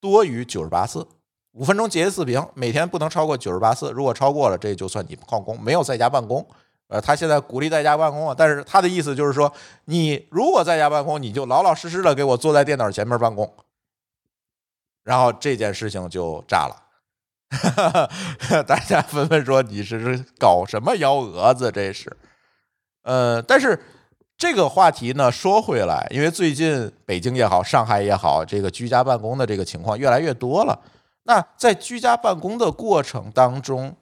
[0.00, 1.06] 多于九十八次。
[1.52, 3.92] 五分钟截一次屏，每天不能超过九十八次。
[3.92, 6.44] 如果超过了，这就算你旷工，没有在家办公。
[6.88, 9.52] 呃，他现在鼓励在家办公啊，但是他的意思就是说，
[9.84, 13.52] 你如果在家办公，你就老老实实的给我坐在电脑前面办公。
[15.02, 16.83] 然后这件事情就炸了，
[17.50, 18.08] 哈
[18.48, 21.70] 哈大家纷纷说你是搞什么幺蛾子？
[21.70, 22.16] 这是，
[23.02, 23.78] 呃，但是
[24.36, 30.78] 这个话题呢，说回来，因为最近北京也好，上海也好，这个居家办公的这个情况越来越多了。
[31.24, 33.96] 那在居家办公的过程当中，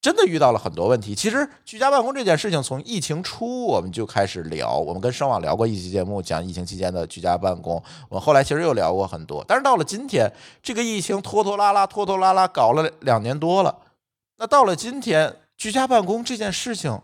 [0.00, 1.14] 真的遇到了很多问题。
[1.14, 7.82] 其实居家办公这件事情，从疫情初我们就开始聊，我们跟声网聊过一期节目，讲疫情期间的居家办公。
[8.08, 10.32] 我们后来其实又聊过很多，但是到了今天，
[10.62, 13.76] 这个疫情拖拖拉拉、拖拖拉拉搞了两年多了。
[14.38, 16.98] 那到了今天，居家办公这件事情，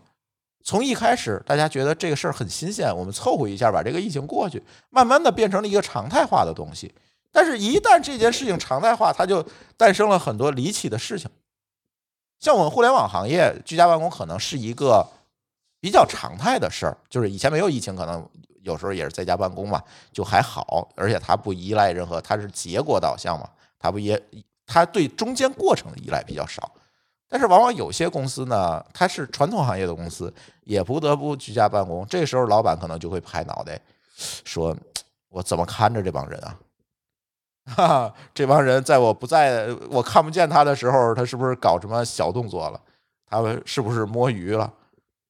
[0.63, 6.91] 从一开始大家觉得这个事儿很新鲜，我们凑合一下把这个疫情过去，慢慢的变成了一个常态化的东西。
[7.31, 9.45] 但是，一旦这件事情常态化，它就
[9.77, 11.29] 诞生了很多离奇的事情。
[12.47, 15.05] 像我们互联网行业，居家办公可能是一个
[15.81, 16.97] 比较常态的事儿。
[17.09, 18.25] 就是以前没有疫情，可能
[18.61, 19.83] 有时候也是在家办公嘛，
[20.13, 20.87] 就还好。
[20.95, 24.17] 而且它不依赖任何，它是结果导向嘛，它不也，
[24.65, 26.71] 它对中间过程的依赖比较少。
[27.27, 30.33] 但是，往往有些公司呢，它是传统行业的公司，
[30.63, 32.07] 也不得不居家办公。
[32.07, 33.77] 这时候，老板可能就会拍脑袋，
[34.45, 34.73] 说
[35.27, 36.57] ：“我怎么看着这帮人啊？”
[37.67, 42.81] 哈哈，这帮人在我不在、我看不见他的时候，他是不是搞什么小动作了？
[43.29, 44.71] 他们是不是摸鱼了？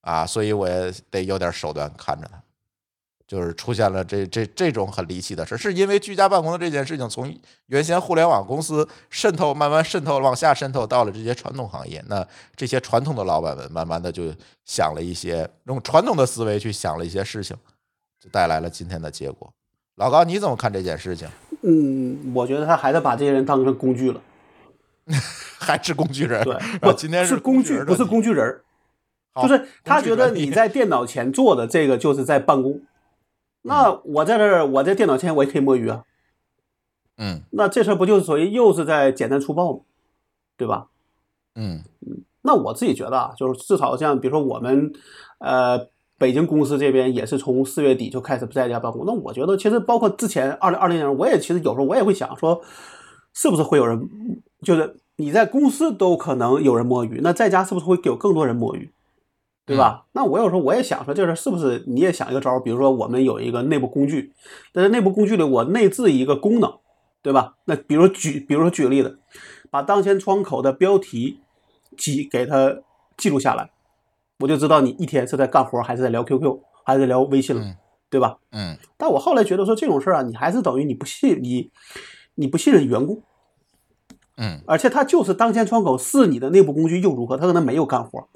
[0.01, 2.41] 啊，所以我也得有点手段看着他。
[3.27, 12.01] 就是出现了这这这种很离奇的事，是因为居家办公的这件事情，从原先互联网公司渗透，慢慢渗透往下渗透到了这些传统行业。
[12.07, 12.25] 那
[12.55, 14.33] 这些传统的老板们，慢慢的就
[14.63, 17.53] 想了一些用传统的思维去想了一些事情，
[18.17, 19.51] 就带来了今天的结果。
[19.95, 21.27] 老高，你怎么看这件事情？
[21.69, 24.21] 嗯，我觉得他还是把这些人当成工具了，
[25.59, 26.41] 还是工具人？
[26.45, 28.61] 对，我今天是工具，不是工具人
[29.41, 32.81] 就是他觉得你在电脑前做的这个就是在办公。
[33.63, 36.05] 那我在这儿，我在电脑前我也可以摸鱼啊。
[37.17, 39.79] 嗯，那这事儿不就是属于又是在简单粗暴吗？
[40.55, 40.87] 对吧？
[41.55, 44.93] 嗯嗯，那我自己觉得啊，就是至少像比如说我们
[45.39, 45.89] 呃。
[46.17, 49.05] 北京公司这边也是从四月底就开始不在家办公。
[49.05, 52.61] 那我觉得，其实包括之前二零二零年，我也其实有时候我也会想说，
[53.33, 54.09] 是不是会有人，
[54.63, 58.91] 就是你在公司都可能有人摸鱼，那在家是不是会有更多人摸鱼，
[59.65, 60.05] 对吧？
[60.13, 62.59] 那我有时候我也想说，就是是不是你也想一个招儿？
[62.59, 64.33] 比如说我们有一个内部工具，
[64.73, 66.73] 但是内部工具里我内置一个功能，
[67.21, 67.55] 对吧？
[67.65, 69.19] 那比如举，比如说举个例子，
[69.69, 71.41] 把当前窗口的标题
[71.95, 72.77] 记给它
[73.15, 73.69] 记录下来。
[74.39, 77.75] 我就知道你一天是在干活，还是在聊 QQ，还是在聊微信了，
[78.09, 78.37] 对吧？
[78.51, 78.77] 嗯。
[78.95, 81.71] 但我后来觉得说这种事儿啊，你还是等于你不信你，
[82.35, 83.21] 你不信任员工。
[84.37, 84.61] 嗯。
[84.67, 87.35] 而且他就是当前窗口是你的内部工具又如何？
[87.37, 88.27] 他可能没有干活。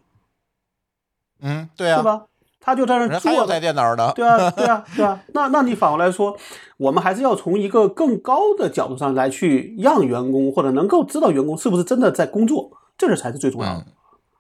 [1.40, 2.26] 嗯，对啊，对吧？
[2.60, 4.12] 他就在那坐在电脑呢。
[4.16, 5.20] 对啊，对啊，对啊。
[5.34, 6.38] 那那你反过来说，
[6.78, 13.86] 我们还是要从一个更高的角度上来去让员工或者能够知道员工是不是真的在工作，这个才是最重要的。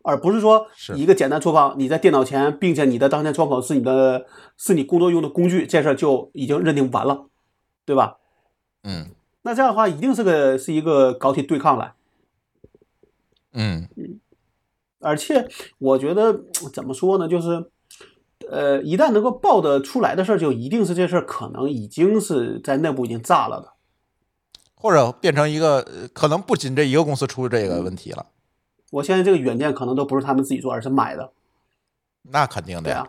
[0.04, 4.26] 而不是说一个简单粗暴，你在电脑前，并且你的当前窗口是你的，
[4.58, 7.26] 是你工作用的工具，这事儿就已经认定完了，
[7.86, 8.18] 对吧？
[8.84, 9.08] 嗯，
[9.43, 11.93] 那这样的话，一定是个是一个搞起对抗来。
[13.54, 14.20] 嗯嗯，
[14.99, 15.47] 而且
[15.78, 16.41] 我觉得
[16.74, 17.70] 怎么说呢，就是
[18.49, 23.74] 呃，一旦能够报得出来的事儿，就一定是这事儿可能已经是在内部已经炸了的，
[24.76, 28.26] 或者变成一个可能不仅这一个公司出这个问题了。
[28.92, 31.32] 我现在这个软件可能都不是他们自己做，而是买的。
[32.22, 33.08] 那肯定的呀，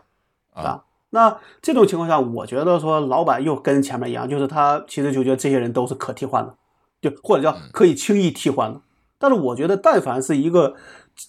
[0.54, 6.56] 啊，那这种情况下，我觉得说老板又跟前面一样，就是他其实就觉得这些人都是可替换的，
[7.02, 8.80] 就或者叫可以轻易替换的。
[9.18, 10.74] 但是我觉得，但凡是一个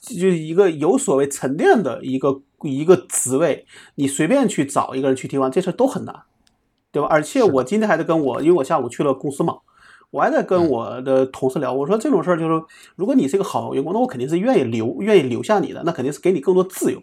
[0.02, 6.24] 就一个有所谓沉淀的一个一个职位，你随便去找一个人去替换，这事儿都很难，
[6.92, 7.08] 对吧？
[7.12, 9.58] 而且我今天还在跟我，因为我下午去了公司嘛，
[10.14, 12.64] 我还在跟我的同事聊，我说这种事儿就是，
[12.96, 17.02] 如果你是一个好员工，那我肯定是愿意留愿意留下你的，那肯定是给你更多自由。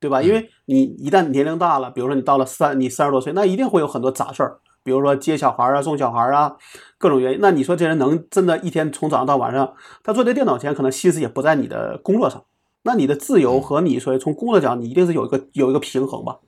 [0.00, 0.20] 对吧？
[0.20, 6.56] 因为你一旦年龄大了，比如说你到了三，你三十多岁，那一定会有很多杂事儿，比如说接小孩啊、送小孩啊，
[6.98, 7.38] 各种原因。
[7.40, 12.42] 那你说这人能真的一天从早上到晚上，他坐在电脑前，可能心思也不在你的工作上。
[12.82, 16.38] 那你的自由和你说从工作讲，你一定是有一个有一个平衡吧？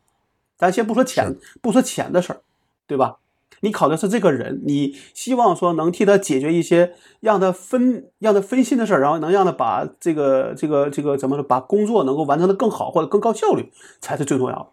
[0.57, 2.41] 咱先不说钱，不说钱的事儿，
[2.87, 3.19] 对吧？
[3.63, 14.69] 你考的是这个人，你希望说能替他解决一些让他分让他分心的事儿，然后能让他把这个这个这个怎么说，把工作能够完成的更好或者更高效率，才是最重要的。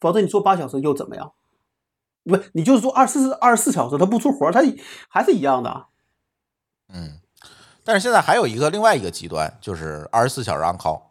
[0.00, 1.32] 否则你做八小时又怎么样？
[2.24, 4.62] 不，你就是说二十四二十四小时他不出活，他
[5.08, 5.86] 还是一样的。
[6.92, 7.20] 嗯，
[7.84, 11.02] 但是现在还有一个另外一个极端，就是二十四小时 on call。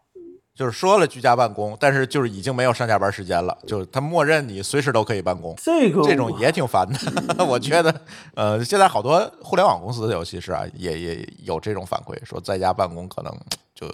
[0.56, 5.56] 就是说了居家办公，但是就是已经没有上下班时间了，就是他默认你随时都可以办公。
[5.58, 7.00] 这个这种也挺烦的，
[7.44, 8.02] 我觉得，
[8.36, 13.36] 呃，现在好多互联网公司，尤其是啊，也也有这种反馈，说在家办公可能
[13.74, 13.88] 就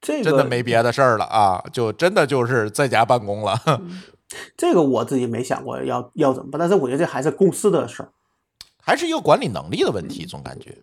[0.00, 3.56] 这个真的没别的事儿了啊，就真的就是在家办公了。
[4.56, 8.10] 这个我自己没想过要要怎么办，但是我觉得这还是公司的事儿，
[8.82, 10.78] 还是一个管理能力的问题，总感觉。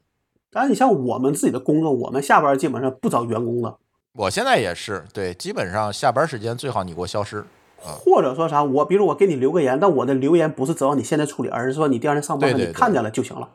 [0.49, 3.75] 当然，你像我们自己的工作，我们下班基本上不找员工的。
[4.15, 7.43] 我现在也是，对，基本上下班时间最好你给我消失，
[7.77, 13.49] 或者说啥，我比如我给你留个言，但我的留言不是指望你现在处理，而是说你第二天上班你看见了就行了。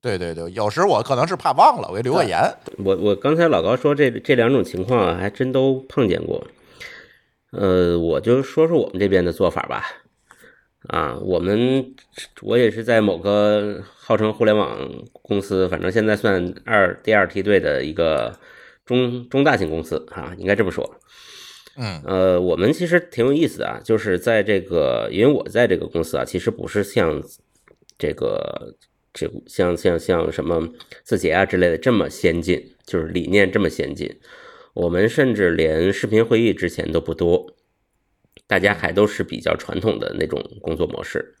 [0.00, 2.40] 对对对，有时我可能是怕忘了，我给留个言。
[2.78, 6.46] 我我刚才老高说这这两种情况还真都碰见过，
[7.50, 9.84] 呃，我就说说我们这边的做法吧。
[10.86, 11.96] 啊，我们
[12.42, 14.78] 我也是在某个号称互联网
[15.20, 18.38] 公司，反正现在算二第二梯队的一个。
[18.90, 20.98] 中中大型公司啊，应该这么说。
[21.76, 27.22] 嗯，呃，我们其实挺有意思的啊，就是在这个，因为我在这个公司啊，其实不是像
[27.96, 28.74] 这个
[29.12, 30.68] 这像像像什么
[31.04, 34.18] 字节啊之类的这么先进，就是理念这么先进。
[34.74, 37.54] 我们甚至连视频会议之前都不多，
[38.48, 41.36] 大家还都是比较传统的那种工作模式。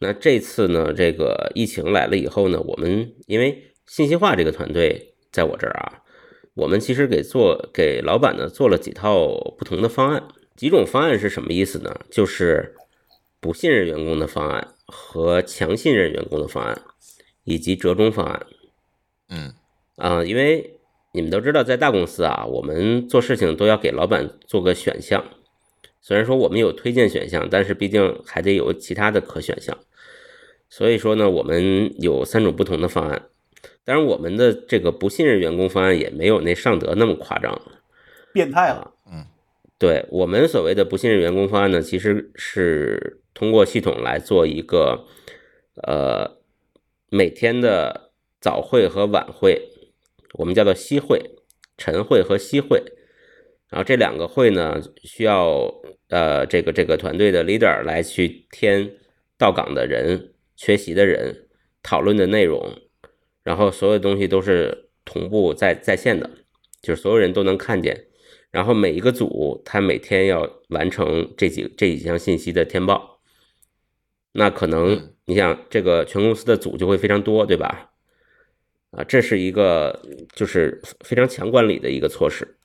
[0.00, 6.02] 那这次呢，这个疫情来了以后呢，我们因为信息化这个团队在我这儿啊。
[6.58, 12.00] 我们其实给做给老板呢做了几套不同的方案，几种方案是什么意思呢？
[12.10, 12.74] 就是
[13.38, 16.82] 不信任员工的方案和强信任员工的方案，
[17.44, 18.46] 以及折中方案。
[19.28, 19.54] 嗯
[19.94, 20.80] 啊，因为
[21.12, 25.24] 你们都知道，在大公司啊，我们做事情都要给老板做个选项。
[26.00, 29.78] 虽然说我们有推荐选项，但是毕竟还得有其他的可选项。
[30.68, 33.26] 所以说呢，我们有三种不同的方案。
[33.84, 37.60] 当然，我们的这个不信任员工方案也没有那尚德那么夸张，
[38.32, 38.92] 变态了。
[39.10, 39.24] 嗯，
[39.78, 45.06] 对我们所谓的不信任员工方案呢，其实是通过系统来做一个，
[45.82, 46.38] 呃，
[47.08, 49.70] 每天的早会和晚会，
[50.34, 51.36] 我们叫做夕会、
[51.76, 52.82] 晨会和夕会。
[53.70, 55.74] 然后这两个会呢，需要
[56.08, 58.92] 呃这个这个团队的 leader 来去添
[59.36, 61.48] 到岗的人、缺席的人、
[61.82, 62.70] 讨论的内容。
[63.48, 66.28] 然后所有东西都是同步在在线的，
[66.82, 68.08] 就是所有人都能看见。
[68.50, 73.22] 然后每一个组他每天要完成这几这几项信息的填报。
[74.32, 77.90] 那可能你想这个全公司的组就会非常多，对吧？
[78.90, 79.98] 啊，这是一个
[80.34, 82.58] 就是非常强管理的一个措施。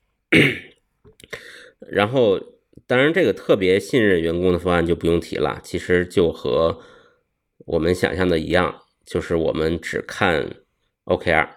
[1.79, 2.37] 然后
[2.85, 6.77] 当然这个特别信任员工的方案就不用提了，其实就和
[7.59, 10.45] 我们想象的一样，就是我们只看。
[11.05, 11.49] OKR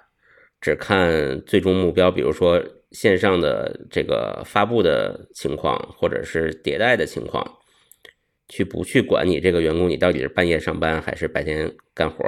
[0.60, 7.58] 只看最终目标，比如说线上的这个发布的情况，或者是迭代的情况，
[8.48, 12.24] 去不去管你这个员工，你到底是半夜上班还是白天干活？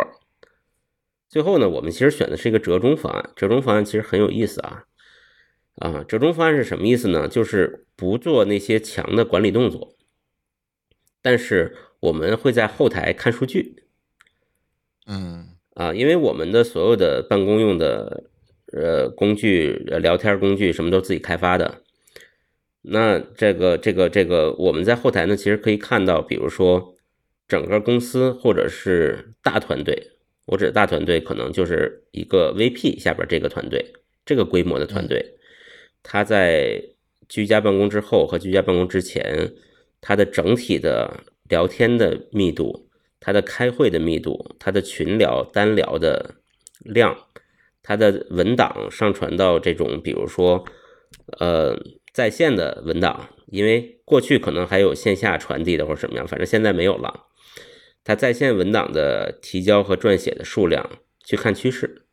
[1.28, 3.30] 最后呢，我们其实选的是一个折中方案。
[3.36, 4.84] 折中方案其实很有意思啊
[5.76, 6.04] 啊！
[6.04, 7.28] 折中方案是什么意思呢？
[7.28, 9.96] 就是不做那些强的管理动作，
[11.20, 13.84] 但是我们会在后台看数据。
[15.06, 15.57] 嗯。
[15.78, 18.24] 啊，因为我们的所有的办公用的
[18.72, 21.82] 呃工具、聊天工具什么都自己开发的，
[22.82, 26.96] 那这个这个这个我们在后台呢，其实可以看到，比如说
[27.46, 30.10] 整个公司或者是大团队，
[30.46, 33.92] 我指的大团队可能就是一个 VP 下边这个团队，
[34.26, 35.24] 这个规模的团队，
[36.02, 36.82] 他在
[37.28, 39.52] 居家办公之后和居家办公之前
[40.00, 42.87] 它的整体的聊天的密度、
[43.20, 46.36] 它的开会的密度、它的群聊、单聊的
[46.80, 47.16] 量、
[47.82, 50.64] 它的文档上传到这种，比如说
[51.38, 51.76] 呃
[52.12, 57.26] 在线的文档，因为过去可能还有线下传递的或者什么样，反正现在没有了。
[58.04, 62.06] 它在线文档的提交和撰写的数量，去看趋势。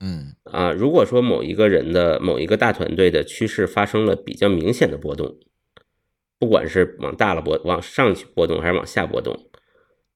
[0.00, 5.38] 嗯啊，如果说某一个人的某一个大团队的趋势发生了比较明显的波动，
[6.38, 9.48] 不管是往大了波往上去波动还是往下波动，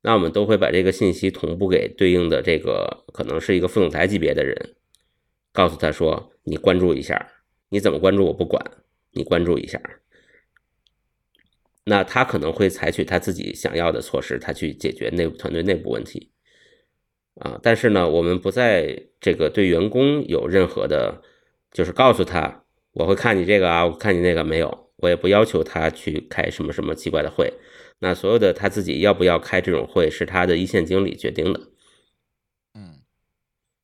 [0.07, 4.77] 那我们都会把这个信息同步给对应的这个可能是一个副总裁级别的人，
[5.53, 7.33] 告诉他说你关注一下，
[7.71, 8.65] 你怎么关注我不管，
[9.11, 9.83] 你关注一下。
[11.83, 16.31] 那他可能会采取他自己想要的措施，他去解决内部团队内部问题。
[17.41, 21.21] 啊，但是呢，我们不在这个对员工有任何的，
[21.73, 27.53] 就是告诉他我会看你这个啊，我看你那个没有，我也不要求他去开什么什么奇怪的会。
[27.99, 31.61] 那所有的他自己要不要开这种会，是他的一线经理决定的。
[32.75, 33.01] 嗯，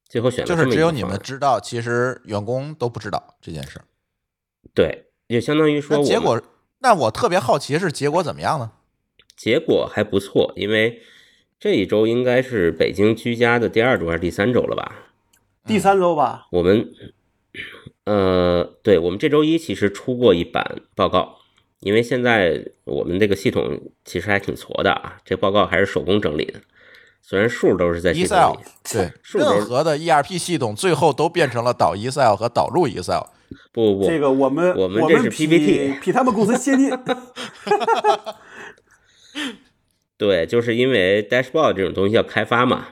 [0.08, 3.80] 最后选了就是只有你们知道，其实员工都不知道这件事。
[4.74, 6.42] 对，就相当于说结果，
[6.80, 8.72] 那我特别好奇是结果怎么样呢？
[9.36, 11.02] 结果还不错，因为
[11.58, 15.10] 这一周应该是北京居家的第二周还是第三周了吧？
[15.64, 16.92] 第三周吧，我们，
[18.04, 21.38] 呃，对，我们这周一其实出过一版报告，
[21.82, 26.60] 因为现在我们这个系统其实还挺矬的啊，这报告还是手工整理的，
[27.20, 28.58] 虽然数都是在系统 Excel 里，
[28.92, 33.26] 对，任何的 ERP 系统最后都变成了导 Excel 和导入 Excel。
[33.70, 36.90] 不不不，这个我们我们这是 PPT 比他们公司先进。
[40.16, 42.86] 对，就是因为 dashboard 这种东西要开发嘛，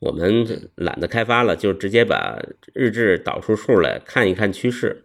[0.00, 2.42] 我们懒得开发了，就直接把
[2.74, 5.04] 日志导出数来看一看趋势。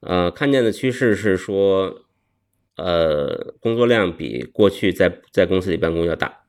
[0.00, 2.02] 呃，看见的趋势是说，
[2.76, 6.40] 呃，工作量比过去在在公司里办公要大。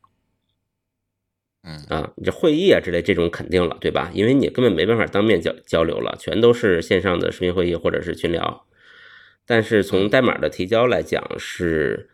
[1.66, 4.12] 嗯啊，你这会议啊之类这种肯定了，对吧？
[4.14, 8.66] 因为你根本没办法当面交交流了，全都是线上的视频会议或者是群聊。
[9.46, 12.10] 但是从代码的提交来讲是，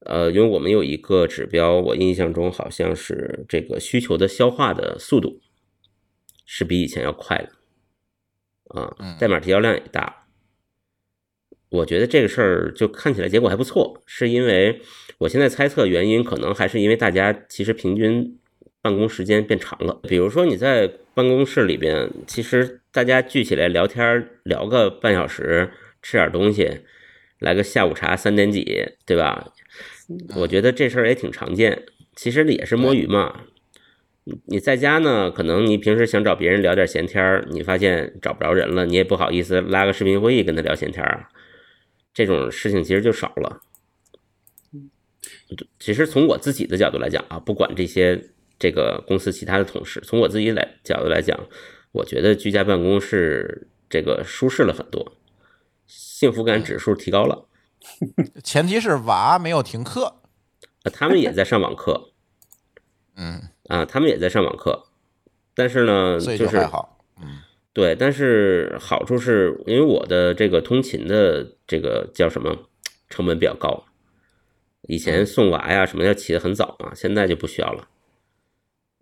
[0.00, 5.40] 呃，因为我们有一个指标，我印象中好像是这个需求的消化的速度
[6.46, 10.25] 是比以前要快的，啊嗯，代码提交量也大。
[11.68, 14.80] 我觉得这个事儿就看起来结果还不错，是因为
[15.18, 18.38] 我现在猜测原因可能还是因为大家其实平均
[18.80, 20.00] 办公时间变长了。
[20.04, 25.70] 比如说你在办公室里边，其实大家聚起来聊天聊个半小时，
[26.02, 26.82] 吃点东西，
[27.40, 29.52] 来个下午茶三点几，对吧？
[30.36, 31.82] 我觉得这事儿也挺常见，
[32.14, 33.40] 其实也是摸鱼嘛。
[34.24, 41.28] 你你在家呢，可能你平时想找别人聊点闲天儿，你发现找不着人了，你也不好意思拉个视频会议跟他聊闲天儿啊，
[42.16, 43.60] 这种事情其实就少了。
[45.78, 51.38] 其实从我自己的角度来讲啊，不管这些这个公司其他的同事，从我自己来角度来讲，
[51.92, 55.18] 我觉得居家办公是这个舒适了很多，
[55.86, 57.46] 幸福感指数提高了。
[58.42, 60.22] 前提是娃没有停课。
[60.84, 62.12] 啊，他们也在上网课
[63.16, 64.86] 嗯，啊，他们也在上网课，
[65.54, 66.92] 但是呢，就是还好。
[66.92, 66.95] 嗯
[67.76, 72.56] 对，但是好处是因为我的这个通勤的这个叫什么
[73.10, 73.84] 成本比较高，
[74.88, 77.86] 以前送娃呀什么要起得很早嘛，现在就不需要了。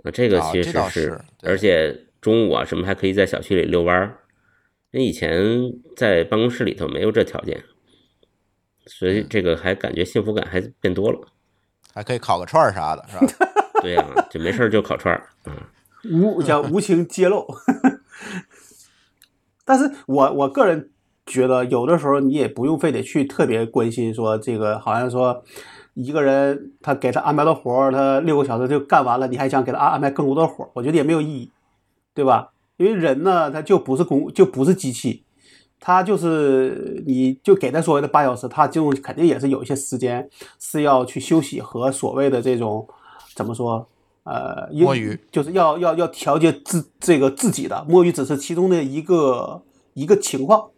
[0.02, 4.18] 啊，这个啊其实是而且中午啊什么还可以在小区里遛弯儿，
[4.90, 5.40] 那以前
[5.96, 7.62] 在办公室里头没有这条件，
[8.86, 11.20] 所以这个还感觉幸福感还变多了。
[11.92, 13.52] 还可以烤个串儿啥的，是吧？
[13.82, 15.70] 对呀、就没事儿就烤串儿啊。
[16.10, 17.46] 无叫无情揭露。
[19.64, 20.90] 但是我我个人
[21.26, 25.42] 觉得，有的时候你也不用非得去特别关心说这个，好像说
[25.94, 31.50] 一个人他给他安排的活儿，他六个小时就干完了，你还想给他安安排更多的活儿，我觉得也没有意义，
[32.12, 32.50] 对吧？
[32.76, 35.24] 因为人呢，他就不是工，就不是机器，
[35.78, 42.86] 他就是你就给他所谓的八小时，他就肯定也是有一些时间是要去休息和所谓的这种
[43.34, 43.88] 怎么说？
[44.24, 49.62] 呃，因摸鱼就是要要要调节自这个自己的摸鱼，只是其中的一个
[49.92, 50.70] 一个情况，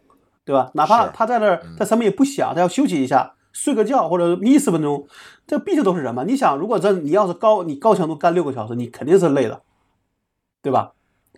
[0.43, 0.69] 对吧？
[0.73, 5.07] 哪怕他在那儿，他什么也不想，他要休息一下，睡个觉或者眯十分钟，
[5.47, 6.23] 这毕竟都是人嘛。
[6.25, 9.61] 你想，如果这你要是高你高强度干六个小时，你肯定是累的，
[10.61, 10.91] 对吧？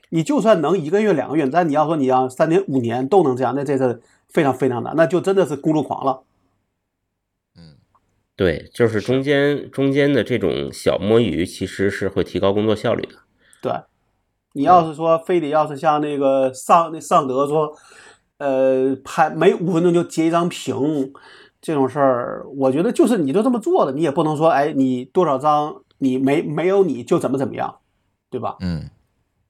[0.10, 6.24] 你就算能一个月两个月，但你要说你要三年五年都能这样，那这是非常非常难，那就真的是工作狂了。
[8.40, 13.16] 嗯，对，就是中间中间的这种小摸鱼，其实是会提高工作效率的。
[13.62, 13.74] 对，
[14.54, 17.74] 你要是说非得要是像那个尚那尚德说，
[18.38, 21.12] 呃，拍每五分钟就截一张屏，
[21.62, 27.80] 这种事儿，我觉得就是你都这么做了，你也不能说，哎，你多少张你没没有你就怎么怎么样，
[28.30, 28.56] 对吧？
[28.62, 28.90] 嗯，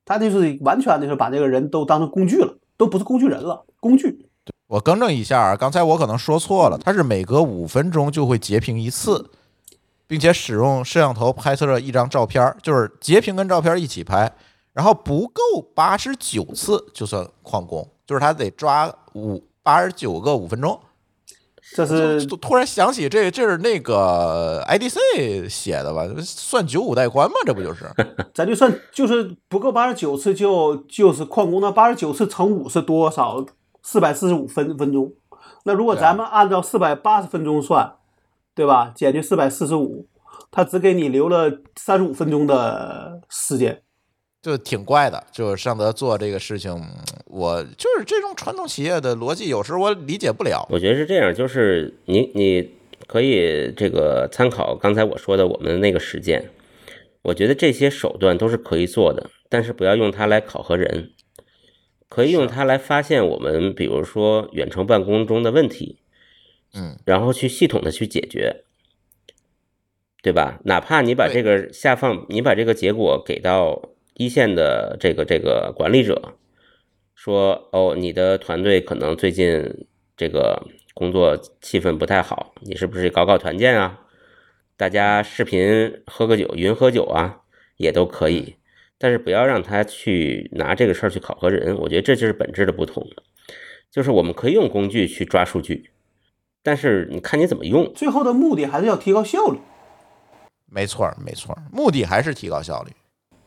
[0.04, 4.29] 他就是完全就是把这个人都当成工具了，都不是工具人了，工具。
[4.70, 9.32] 我更正一下啊，刚才我可能说错了，它是每隔五分钟就会截屏一次，
[10.06, 14.32] 并且使用摄像头拍摄了一张照片儿，就是截屏跟照片一起拍，
[14.74, 15.42] 然后不够
[15.74, 20.80] 八十九次就算旷工，就是他得抓五八十九个五分钟。
[21.76, 26.04] 这是突突然想起这这是那个 IDC 写的吧？
[26.24, 27.36] 算九五带宽吗？
[27.44, 27.90] 这不就是？
[28.36, 33.44] 咱就算就是不够八十九次就就是旷工，那八十九次乘五是多少？
[33.84, 35.14] 四百四十五分分钟。
[35.64, 37.96] 那如果咱们按照四百八十分钟算，
[38.56, 38.92] 对吧？
[38.96, 40.08] 减去四百四十五，
[40.52, 43.82] 他只给你留了三十五分钟的时间。
[44.42, 46.74] 就挺怪的，就是尚德做这个事情，
[47.26, 50.66] 我就是这种传统企业的逻辑，有时候我理解不了。
[50.70, 52.72] 我觉得是这样，就是你你
[53.06, 56.50] 可以这个参考刚才我说的我们那个实践，
[57.22, 61.12] 我觉得这些手段都是可以做的，但是不要用它来考核人，
[62.10, 66.00] 可以用它来发现我们比如说远程办公中的问题，
[66.74, 68.64] 嗯，然后去系统的去解决，
[70.22, 70.60] 对吧？
[70.66, 76.34] 哪怕你把这个下放，你把这个结果给到一线的这个这个管理者，
[77.16, 79.88] 说哦，你的团队可能最近
[80.18, 84.02] 这个工作气氛不太好，你是不是搞搞团建啊？
[84.76, 87.42] 大家视频喝个酒，云喝酒啊，
[87.78, 88.56] 也都可以。
[89.00, 93.08] 但是不要让他去拿这个事儿去考核人，我觉得这就是本质的不同。
[93.90, 95.90] 就是我们可以用工具去抓数据，
[96.62, 97.92] 但是你看你怎么用。
[97.96, 99.58] 最后的目的还是要提高效率。
[100.68, 102.92] 没错儿，没错儿，目的还是提高效率。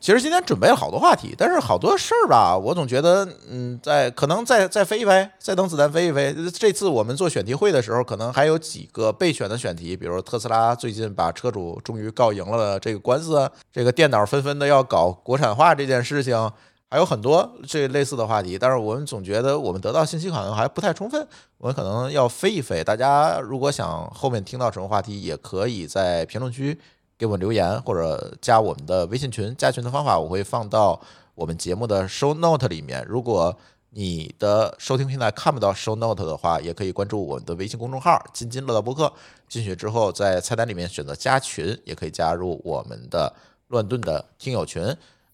[0.02, 6.34] 其实今天准备了好多话题，但是好多事儿吧，我总觉得，嗯，在可能再再飞一飞，再等子弹飞一飞。
[6.52, 16.50] 这次我们做选题会的时候，可能还有几个备选的选题，比如特斯拉最近把车主终于告赢了这个官司，这个电脑纷纷的要搞国产化这件事情，
[16.90, 18.58] 还有很多这类似的话题。
[18.58, 21.24] 但是我们总觉得我们得到信息可能还不太充分，
[21.58, 22.82] 我们可能要飞一飞。
[22.82, 26.76] 大家如果想后面听到什么话题，也可以在评论区。
[27.22, 31.00] 给我们留言或者加我们的微信群，加群的方法我会放到
[31.36, 33.06] 我们节目的 show note 里面。
[33.06, 33.56] 如果
[33.90, 39.12] 你的收听平台看不到 show note 的话，也可以关注我们的微信公众号“津津乐道播客”。
[39.48, 43.32] 进去之后，在菜单里面选择加群，也可以加入我们的
[43.68, 44.84] 乱炖的听友群，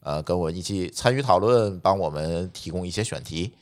[0.00, 3.54] 呃，跟我一起参与讨论，帮我们提供一些选题。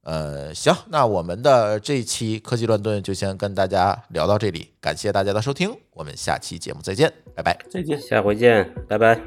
[0.00, 7.56] 呃，行，那我们的这一期科技乱炖就先跟大家聊到这里，感谢大家的收听，我们下期节目再见，拜拜。
[7.68, 9.20] 再见，下回见，拜拜。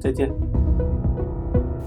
[0.00, 0.63] 再见。